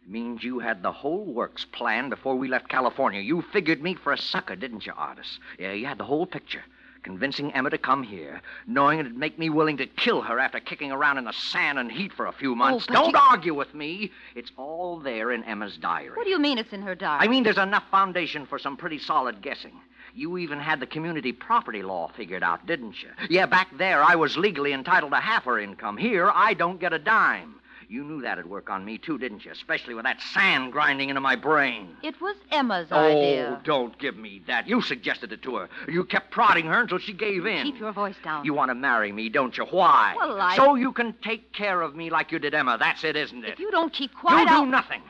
Means 0.08 0.44
you 0.44 0.60
had 0.60 0.82
the 0.82 0.92
whole 0.92 1.24
works 1.24 1.64
planned 1.64 2.10
before 2.10 2.36
we 2.36 2.46
left 2.46 2.68
California. 2.68 3.20
You 3.20 3.42
figured 3.52 3.82
me 3.82 3.94
for 3.94 4.12
a 4.12 4.18
sucker, 4.18 4.54
didn't 4.54 4.86
you, 4.86 4.92
Artis? 4.96 5.40
Yeah, 5.58 5.72
you 5.72 5.86
had 5.86 5.98
the 5.98 6.04
whole 6.04 6.26
picture. 6.26 6.62
Convincing 7.02 7.52
Emma 7.52 7.70
to 7.70 7.78
come 7.78 8.04
here, 8.04 8.40
knowing 8.66 9.00
it'd 9.00 9.16
make 9.16 9.38
me 9.38 9.50
willing 9.50 9.76
to 9.78 9.86
kill 9.86 10.22
her 10.22 10.38
after 10.38 10.60
kicking 10.60 10.92
around 10.92 11.18
in 11.18 11.24
the 11.24 11.32
sand 11.32 11.78
and 11.78 11.90
heat 11.90 12.12
for 12.12 12.26
a 12.26 12.32
few 12.32 12.52
oh, 12.52 12.54
months. 12.56 12.86
but 12.86 12.94
Don't 12.94 13.10
you- 13.10 13.20
argue 13.30 13.54
with 13.54 13.74
me. 13.74 14.12
It's 14.36 14.52
all 14.56 14.98
there 15.00 15.32
in 15.32 15.42
Emma's 15.44 15.76
diary. 15.76 16.16
What 16.16 16.24
do 16.24 16.30
you 16.30 16.38
mean 16.38 16.58
it's 16.58 16.72
in 16.72 16.82
her 16.82 16.94
diary? 16.94 17.24
I 17.24 17.28
mean, 17.28 17.42
there's 17.42 17.58
enough 17.58 17.84
foundation 17.90 18.46
for 18.46 18.58
some 18.58 18.76
pretty 18.76 18.98
solid 18.98 19.42
guessing. 19.42 19.80
You 20.14 20.38
even 20.38 20.58
had 20.60 20.80
the 20.80 20.86
community 20.86 21.32
property 21.32 21.82
law 21.82 22.10
figured 22.16 22.42
out, 22.42 22.64
didn't 22.64 23.02
you? 23.02 23.10
Yeah, 23.28 23.46
back 23.46 23.68
there, 23.76 24.02
I 24.02 24.14
was 24.14 24.36
legally 24.36 24.72
entitled 24.72 25.12
to 25.12 25.18
half 25.20 25.44
her 25.44 25.58
income. 25.58 25.96
Here, 25.96 26.30
I 26.32 26.54
don't 26.54 26.80
get 26.80 26.92
a 26.92 26.98
dime. 26.98 27.56
You 27.88 28.02
knew 28.02 28.20
that'd 28.22 28.46
work 28.46 28.68
on 28.68 28.84
me, 28.84 28.98
too, 28.98 29.16
didn't 29.16 29.44
you? 29.44 29.52
Especially 29.52 29.94
with 29.94 30.04
that 30.04 30.20
sand 30.20 30.72
grinding 30.72 31.08
into 31.08 31.20
my 31.20 31.36
brain. 31.36 31.96
It 32.02 32.20
was 32.20 32.36
Emma's 32.50 32.88
Oh, 32.90 32.98
idea. 32.98 33.58
Oh, 33.58 33.64
don't 33.64 33.96
give 33.98 34.16
me 34.16 34.42
that. 34.46 34.66
You 34.66 34.82
suggested 34.82 35.32
it 35.32 35.42
to 35.42 35.56
her. 35.56 35.68
You 35.88 36.04
kept 36.04 36.30
prodding 36.30 36.66
her 36.66 36.80
until 36.80 36.98
she 36.98 37.12
gave 37.12 37.46
in. 37.46 37.62
Keep 37.64 37.78
your 37.78 37.92
voice 37.92 38.16
down. 38.24 38.44
You 38.44 38.54
want 38.54 38.70
to 38.70 38.74
marry 38.74 39.12
me, 39.12 39.28
don't 39.28 39.56
you? 39.56 39.64
Why? 39.66 40.14
Well, 40.16 40.40
I- 40.40 40.56
So 40.56 40.74
you 40.74 40.92
can 40.92 41.14
take 41.22 41.52
care 41.52 41.80
of 41.82 41.94
me 41.94 42.10
like 42.10 42.32
you 42.32 42.38
did 42.38 42.54
Emma. 42.54 42.76
That's 42.78 43.04
it, 43.04 43.14
isn't 43.16 43.44
it? 43.44 43.50
If 43.54 43.60
you 43.60 43.70
don't 43.70 43.92
keep 43.92 44.14
quiet, 44.14 44.40
you 44.40 44.46
do 44.48 44.52
I'll... 44.54 44.66
nothing. 44.66 45.02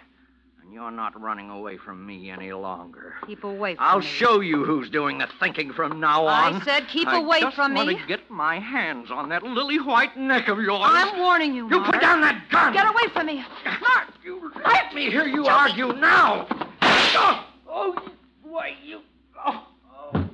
You're 0.77 0.91
not 0.91 1.19
running 1.19 1.49
away 1.49 1.79
from 1.79 2.05
me 2.05 2.29
any 2.31 2.53
longer. 2.53 3.15
Keep 3.27 3.45
away 3.45 3.77
from 3.77 3.83
I'll 3.87 4.01
me. 4.01 4.05
show 4.05 4.41
you 4.41 4.62
who's 4.62 4.91
doing 4.91 5.17
the 5.17 5.27
thinking 5.41 5.73
from 5.73 6.01
now 6.01 6.27
on. 6.27 6.57
I 6.61 6.65
said 6.67 6.87
keep 6.89 7.09
I 7.09 7.17
away 7.17 7.41
from 7.55 7.73
me. 7.73 7.81
I 7.81 7.85
want 7.85 7.99
to 8.01 8.07
get 8.07 8.31
my 8.31 8.59
hands 8.61 9.11
on 9.11 9.31
that 9.31 9.43
lily 9.43 9.79
white 9.81 10.19
neck 10.19 10.49
of 10.49 10.59
yours. 10.61 10.83
I'm 10.85 11.19
warning 11.19 11.55
you, 11.55 11.67
You 11.71 11.81
Mark. 11.81 11.93
put 11.95 12.03
down 12.03 12.21
that 12.21 12.45
gun. 12.51 12.75
Get 12.75 12.87
away 12.87 13.11
from 13.15 13.25
me. 13.25 13.43
Mark! 13.65 14.09
You 14.23 14.53
let 14.67 14.93
me 14.95 15.09
hear 15.11 15.27
you 15.27 15.47
argue 15.47 15.95
now. 15.95 16.47
Oh, 16.83 17.47
oh, 17.67 17.95
you- 18.05 18.12
why 18.43 18.75
you? 18.85 19.01
Oh, 19.47 19.67
oh. 20.12 20.29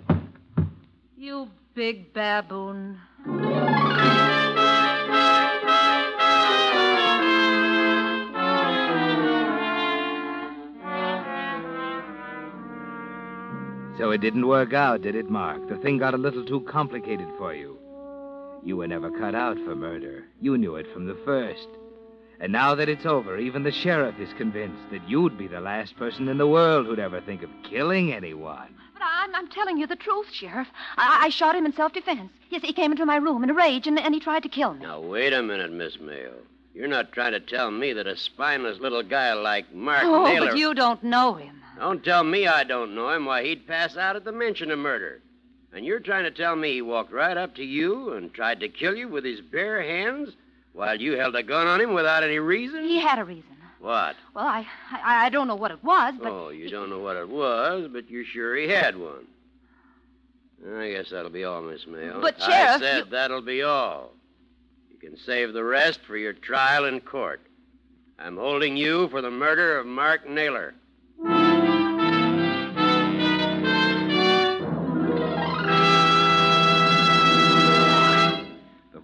You 1.16 1.48
big 1.76 2.12
baboon. 2.12 2.98
So 13.98 14.10
it 14.10 14.20
didn't 14.22 14.46
work 14.46 14.72
out, 14.72 15.02
did 15.02 15.14
it, 15.14 15.28
Mark? 15.28 15.68
The 15.68 15.76
thing 15.76 15.98
got 15.98 16.14
a 16.14 16.18
little 16.18 16.44
too 16.44 16.60
complicated 16.62 17.28
for 17.36 17.54
you. 17.54 17.78
You 18.64 18.76
were 18.76 18.86
never 18.86 19.10
cut 19.10 19.34
out 19.34 19.58
for 19.58 19.74
murder. 19.74 20.24
You 20.40 20.56
knew 20.56 20.76
it 20.76 20.86
from 20.92 21.06
the 21.06 21.18
first. 21.24 21.68
And 22.40 22.52
now 22.52 22.74
that 22.74 22.88
it's 22.88 23.06
over, 23.06 23.38
even 23.38 23.62
the 23.62 23.70
sheriff 23.70 24.18
is 24.18 24.32
convinced 24.34 24.90
that 24.90 25.08
you'd 25.08 25.36
be 25.36 25.46
the 25.46 25.60
last 25.60 25.96
person 25.96 26.28
in 26.28 26.38
the 26.38 26.46
world 26.46 26.86
who'd 26.86 26.98
ever 26.98 27.20
think 27.20 27.42
of 27.42 27.50
killing 27.62 28.12
anyone. 28.12 28.74
But 28.94 29.02
I'm, 29.04 29.34
I'm 29.34 29.48
telling 29.48 29.76
you 29.76 29.86
the 29.86 29.94
truth, 29.94 30.32
Sheriff. 30.32 30.68
I, 30.96 31.26
I 31.26 31.28
shot 31.28 31.54
him 31.54 31.66
in 31.66 31.72
self-defense. 31.72 32.30
Yes, 32.50 32.62
he 32.62 32.72
came 32.72 32.92
into 32.92 33.06
my 33.06 33.16
room 33.16 33.44
in 33.44 33.50
a 33.50 33.54
rage, 33.54 33.86
and, 33.86 33.98
and 33.98 34.14
he 34.14 34.20
tried 34.20 34.42
to 34.42 34.48
kill 34.48 34.74
me. 34.74 34.80
Now, 34.80 35.00
wait 35.00 35.32
a 35.32 35.42
minute, 35.42 35.72
Miss 35.72 36.00
Mayo. 36.00 36.34
You're 36.74 36.88
not 36.88 37.12
trying 37.12 37.32
to 37.32 37.40
tell 37.40 37.70
me 37.70 37.92
that 37.92 38.06
a 38.06 38.16
spineless 38.16 38.80
little 38.80 39.02
guy 39.02 39.34
like 39.34 39.72
Mark 39.72 40.04
oh, 40.04 40.24
Naylor... 40.24 40.48
but 40.48 40.56
you 40.56 40.74
don't 40.74 41.02
know 41.04 41.34
him. 41.34 41.61
Don't 41.82 42.04
tell 42.04 42.22
me 42.22 42.46
I 42.46 42.62
don't 42.62 42.94
know 42.94 43.08
him. 43.10 43.24
Why, 43.24 43.42
he'd 43.42 43.66
pass 43.66 43.96
out 43.96 44.14
at 44.14 44.22
the 44.22 44.30
mention 44.30 44.70
of 44.70 44.78
murder. 44.78 45.20
And 45.72 45.84
you're 45.84 45.98
trying 45.98 46.22
to 46.22 46.30
tell 46.30 46.54
me 46.54 46.74
he 46.74 46.80
walked 46.80 47.10
right 47.10 47.36
up 47.36 47.56
to 47.56 47.64
you 47.64 48.12
and 48.12 48.32
tried 48.32 48.60
to 48.60 48.68
kill 48.68 48.94
you 48.94 49.08
with 49.08 49.24
his 49.24 49.40
bare 49.40 49.82
hands 49.82 50.30
while 50.74 51.00
you 51.00 51.14
held 51.14 51.34
a 51.34 51.42
gun 51.42 51.66
on 51.66 51.80
him 51.80 51.92
without 51.92 52.22
any 52.22 52.38
reason? 52.38 52.84
He 52.84 53.00
had 53.00 53.18
a 53.18 53.24
reason. 53.24 53.56
What? 53.80 54.14
Well, 54.32 54.46
I, 54.46 54.64
I, 54.92 55.26
I 55.26 55.28
don't 55.30 55.48
know 55.48 55.56
what 55.56 55.72
it 55.72 55.82
was, 55.82 56.14
but 56.22 56.30
oh, 56.30 56.50
you 56.50 56.70
don't 56.70 56.88
know 56.88 57.00
what 57.00 57.16
it 57.16 57.28
was, 57.28 57.88
but 57.92 58.08
you're 58.08 58.26
sure 58.26 58.54
he 58.54 58.68
had 58.68 58.96
one. 58.96 59.26
I 60.78 60.90
guess 60.92 61.10
that'll 61.10 61.32
be 61.32 61.42
all, 61.42 61.62
Miss 61.62 61.84
Mayo. 61.88 62.20
But, 62.20 62.40
Sheriff. 62.40 62.54
I 62.54 62.78
said 62.78 62.98
you- 63.06 63.10
that'll 63.10 63.42
be 63.42 63.62
all. 63.62 64.12
You 64.88 64.98
can 64.98 65.18
save 65.18 65.52
the 65.52 65.64
rest 65.64 65.98
for 66.06 66.16
your 66.16 66.32
trial 66.32 66.84
in 66.84 67.00
court. 67.00 67.40
I'm 68.20 68.36
holding 68.36 68.76
you 68.76 69.08
for 69.08 69.20
the 69.20 69.32
murder 69.32 69.80
of 69.80 69.86
Mark 69.86 70.28
Naylor. 70.28 70.74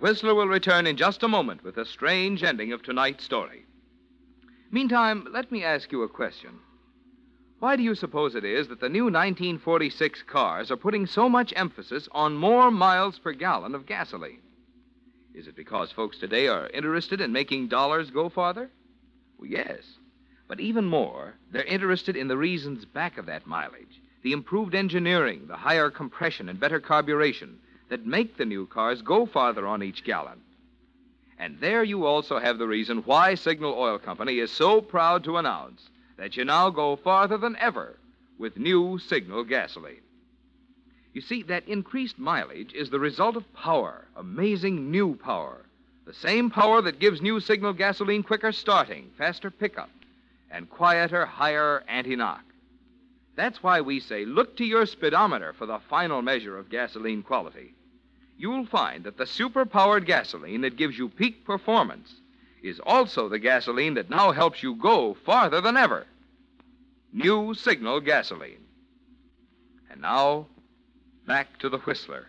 Whistler 0.00 0.34
will 0.34 0.46
return 0.46 0.86
in 0.86 0.96
just 0.96 1.24
a 1.24 1.28
moment 1.28 1.64
with 1.64 1.76
a 1.76 1.84
strange 1.84 2.44
ending 2.44 2.72
of 2.72 2.82
tonight's 2.82 3.24
story. 3.24 3.66
Meantime, 4.70 5.26
let 5.32 5.50
me 5.50 5.64
ask 5.64 5.90
you 5.90 6.02
a 6.02 6.08
question. 6.08 6.60
Why 7.58 7.74
do 7.74 7.82
you 7.82 7.96
suppose 7.96 8.36
it 8.36 8.44
is 8.44 8.68
that 8.68 8.78
the 8.78 8.88
new 8.88 9.04
1946 9.04 10.22
cars 10.22 10.70
are 10.70 10.76
putting 10.76 11.06
so 11.06 11.28
much 11.28 11.52
emphasis 11.56 12.08
on 12.12 12.36
more 12.36 12.70
miles 12.70 13.18
per 13.18 13.32
gallon 13.32 13.74
of 13.74 13.86
gasoline? 13.86 14.42
Is 15.34 15.48
it 15.48 15.56
because 15.56 15.90
folks 15.90 16.18
today 16.18 16.46
are 16.46 16.68
interested 16.68 17.20
in 17.20 17.32
making 17.32 17.66
dollars 17.66 18.10
go 18.10 18.28
farther? 18.28 18.70
Well, 19.38 19.50
yes. 19.50 19.82
But 20.46 20.60
even 20.60 20.84
more, 20.84 21.34
they're 21.50 21.64
interested 21.64 22.16
in 22.16 22.28
the 22.28 22.36
reasons 22.36 22.84
back 22.84 23.18
of 23.18 23.26
that 23.26 23.46
mileage 23.46 24.00
the 24.22 24.32
improved 24.32 24.74
engineering, 24.74 25.46
the 25.46 25.56
higher 25.56 25.90
compression, 25.90 26.48
and 26.48 26.58
better 26.58 26.80
carburation 26.80 27.54
that 27.88 28.06
make 28.06 28.36
the 28.36 28.44
new 28.44 28.66
cars 28.66 29.02
go 29.02 29.26
farther 29.26 29.66
on 29.66 29.82
each 29.82 30.04
gallon. 30.04 30.40
And 31.38 31.58
there 31.60 31.84
you 31.84 32.04
also 32.04 32.38
have 32.38 32.58
the 32.58 32.66
reason 32.66 32.98
why 32.98 33.34
Signal 33.34 33.74
Oil 33.74 33.98
Company 33.98 34.38
is 34.38 34.50
so 34.50 34.80
proud 34.80 35.24
to 35.24 35.36
announce 35.36 35.88
that 36.16 36.36
you 36.36 36.44
now 36.44 36.68
go 36.70 36.96
farther 36.96 37.38
than 37.38 37.56
ever 37.56 37.96
with 38.38 38.56
new 38.56 38.98
Signal 38.98 39.44
gasoline. 39.44 40.02
You 41.12 41.20
see, 41.20 41.42
that 41.44 41.66
increased 41.68 42.18
mileage 42.18 42.74
is 42.74 42.90
the 42.90 42.98
result 42.98 43.36
of 43.36 43.54
power, 43.54 44.06
amazing 44.16 44.90
new 44.90 45.14
power. 45.14 45.64
The 46.06 46.14
same 46.14 46.50
power 46.50 46.82
that 46.82 46.98
gives 46.98 47.22
new 47.22 47.40
Signal 47.40 47.72
gasoline 47.72 48.22
quicker 48.22 48.52
starting, 48.52 49.10
faster 49.16 49.50
pickup, 49.50 49.90
and 50.50 50.68
quieter, 50.68 51.26
higher 51.26 51.84
anti 51.88 52.16
knock. 52.16 52.44
That's 53.36 53.62
why 53.62 53.80
we 53.80 54.00
say 54.00 54.24
look 54.24 54.56
to 54.56 54.64
your 54.64 54.86
speedometer 54.86 55.52
for 55.52 55.66
the 55.66 55.78
final 55.88 56.22
measure 56.22 56.58
of 56.58 56.70
gasoline 56.70 57.22
quality. 57.22 57.74
You'll 58.38 58.66
find 58.66 59.02
that 59.02 59.16
the 59.16 59.26
super-powered 59.26 60.06
gasoline 60.06 60.60
that 60.60 60.76
gives 60.76 60.96
you 60.96 61.08
peak 61.08 61.44
performance 61.44 62.14
is 62.62 62.80
also 62.86 63.28
the 63.28 63.40
gasoline 63.40 63.94
that 63.94 64.10
now 64.10 64.30
helps 64.30 64.62
you 64.62 64.76
go 64.76 65.14
farther 65.26 65.60
than 65.60 65.76
ever. 65.76 66.06
New 67.12 67.54
Signal 67.54 68.00
gasoline. 68.00 68.64
And 69.90 70.00
now, 70.02 70.46
back 71.26 71.58
to 71.58 71.68
the 71.68 71.78
Whistler. 71.78 72.28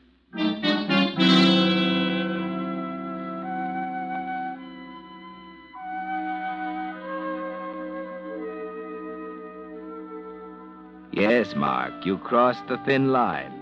Yes, 11.12 11.54
Mark, 11.56 12.06
you 12.06 12.17
crossed 12.17 12.67
the 12.67 12.78
thin 12.86 13.12
line. 13.12 13.59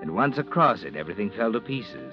And 0.00 0.14
once 0.14 0.38
across 0.38 0.82
it, 0.82 0.96
everything 0.96 1.30
fell 1.30 1.52
to 1.52 1.60
pieces. 1.60 2.12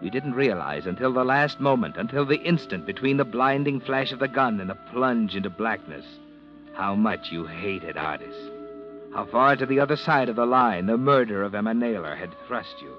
You 0.00 0.10
didn't 0.10 0.34
realize 0.34 0.86
until 0.86 1.12
the 1.12 1.24
last 1.24 1.58
moment, 1.58 1.96
until 1.96 2.26
the 2.26 2.40
instant 2.42 2.86
between 2.86 3.16
the 3.16 3.24
blinding 3.24 3.80
flash 3.80 4.12
of 4.12 4.18
the 4.18 4.28
gun 4.28 4.60
and 4.60 4.68
the 4.68 4.78
plunge 4.92 5.34
into 5.34 5.50
blackness, 5.50 6.04
how 6.74 6.94
much 6.94 7.32
you 7.32 7.46
hated 7.46 7.96
Artis. 7.96 8.36
How 9.14 9.24
far 9.24 9.56
to 9.56 9.64
the 9.64 9.80
other 9.80 9.96
side 9.96 10.28
of 10.28 10.36
the 10.36 10.44
line 10.44 10.86
the 10.86 10.98
murder 10.98 11.42
of 11.42 11.54
Emma 11.54 11.72
Naylor 11.72 12.14
had 12.14 12.34
thrust 12.46 12.74
you. 12.82 12.92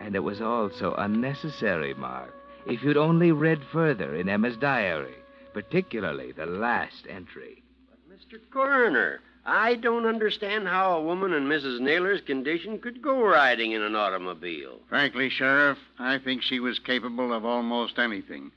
And 0.00 0.14
it 0.16 0.20
was 0.20 0.40
all 0.40 0.70
so 0.70 0.94
unnecessary, 0.94 1.92
Mark. 1.94 2.34
If 2.66 2.82
you'd 2.82 2.96
only 2.96 3.30
read 3.30 3.60
further 3.70 4.14
in 4.14 4.28
Emma's 4.30 4.56
diary, 4.56 5.16
particularly 5.52 6.32
the 6.32 6.46
last 6.46 7.06
entry. 7.08 7.62
But, 7.90 8.18
Mr. 8.18 8.40
Coroner, 8.50 9.20
I 9.46 9.74
don't 9.74 10.06
understand 10.06 10.66
how 10.66 10.96
a 10.96 11.02
woman 11.02 11.34
in 11.34 11.44
Mrs. 11.44 11.78
Naylor's 11.80 12.22
condition 12.22 12.78
could 12.78 13.02
go 13.02 13.22
riding 13.22 13.72
in 13.72 13.82
an 13.82 13.94
automobile. 13.94 14.78
Frankly, 14.88 15.28
Sheriff, 15.28 15.78
I 15.98 16.18
think 16.18 16.42
she 16.42 16.60
was 16.60 16.78
capable 16.78 17.32
of 17.32 17.44
almost 17.44 17.98
anything. 17.98 18.50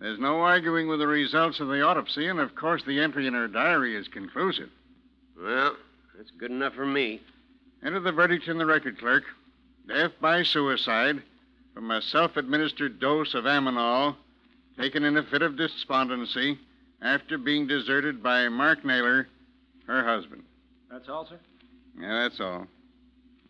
There's 0.00 0.18
no 0.18 0.40
arguing 0.40 0.88
with 0.88 0.98
the 0.98 1.06
results 1.06 1.60
of 1.60 1.68
the 1.68 1.82
autopsy, 1.82 2.26
and 2.26 2.40
of 2.40 2.56
course 2.56 2.82
the 2.84 2.98
entry 2.98 3.28
in 3.28 3.34
her 3.34 3.46
diary 3.46 3.94
is 3.94 4.08
conclusive. 4.08 4.68
Well, 5.40 5.76
that's 6.16 6.32
good 6.32 6.50
enough 6.50 6.74
for 6.74 6.86
me. 6.86 7.20
Enter 7.84 8.00
the 8.00 8.10
verdict 8.10 8.48
in 8.48 8.58
the 8.58 8.66
record, 8.66 8.98
clerk. 8.98 9.24
Death 9.86 10.12
by 10.20 10.42
suicide 10.42 11.22
from 11.74 11.90
a 11.90 12.02
self 12.02 12.36
administered 12.36 12.98
dose 12.98 13.34
of 13.34 13.44
Aminol 13.44 14.16
taken 14.76 15.04
in 15.04 15.16
a 15.16 15.22
fit 15.22 15.42
of 15.42 15.56
despondency 15.56 16.58
after 17.00 17.38
being 17.38 17.66
deserted 17.66 18.22
by 18.22 18.48
Mark 18.48 18.84
Naylor, 18.84 19.28
her 19.86 20.04
husband. 20.04 20.42
That's 20.90 21.08
all, 21.08 21.26
sir? 21.26 21.38
Yeah, 22.00 22.22
that's 22.22 22.40
all. 22.40 22.66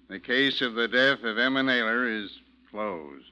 The 0.08 0.20
case 0.20 0.60
of 0.60 0.74
the 0.74 0.88
death 0.88 1.22
of 1.24 1.38
Emma 1.38 1.62
Naylor 1.62 2.06
is 2.08 2.30
closed. 2.70 3.31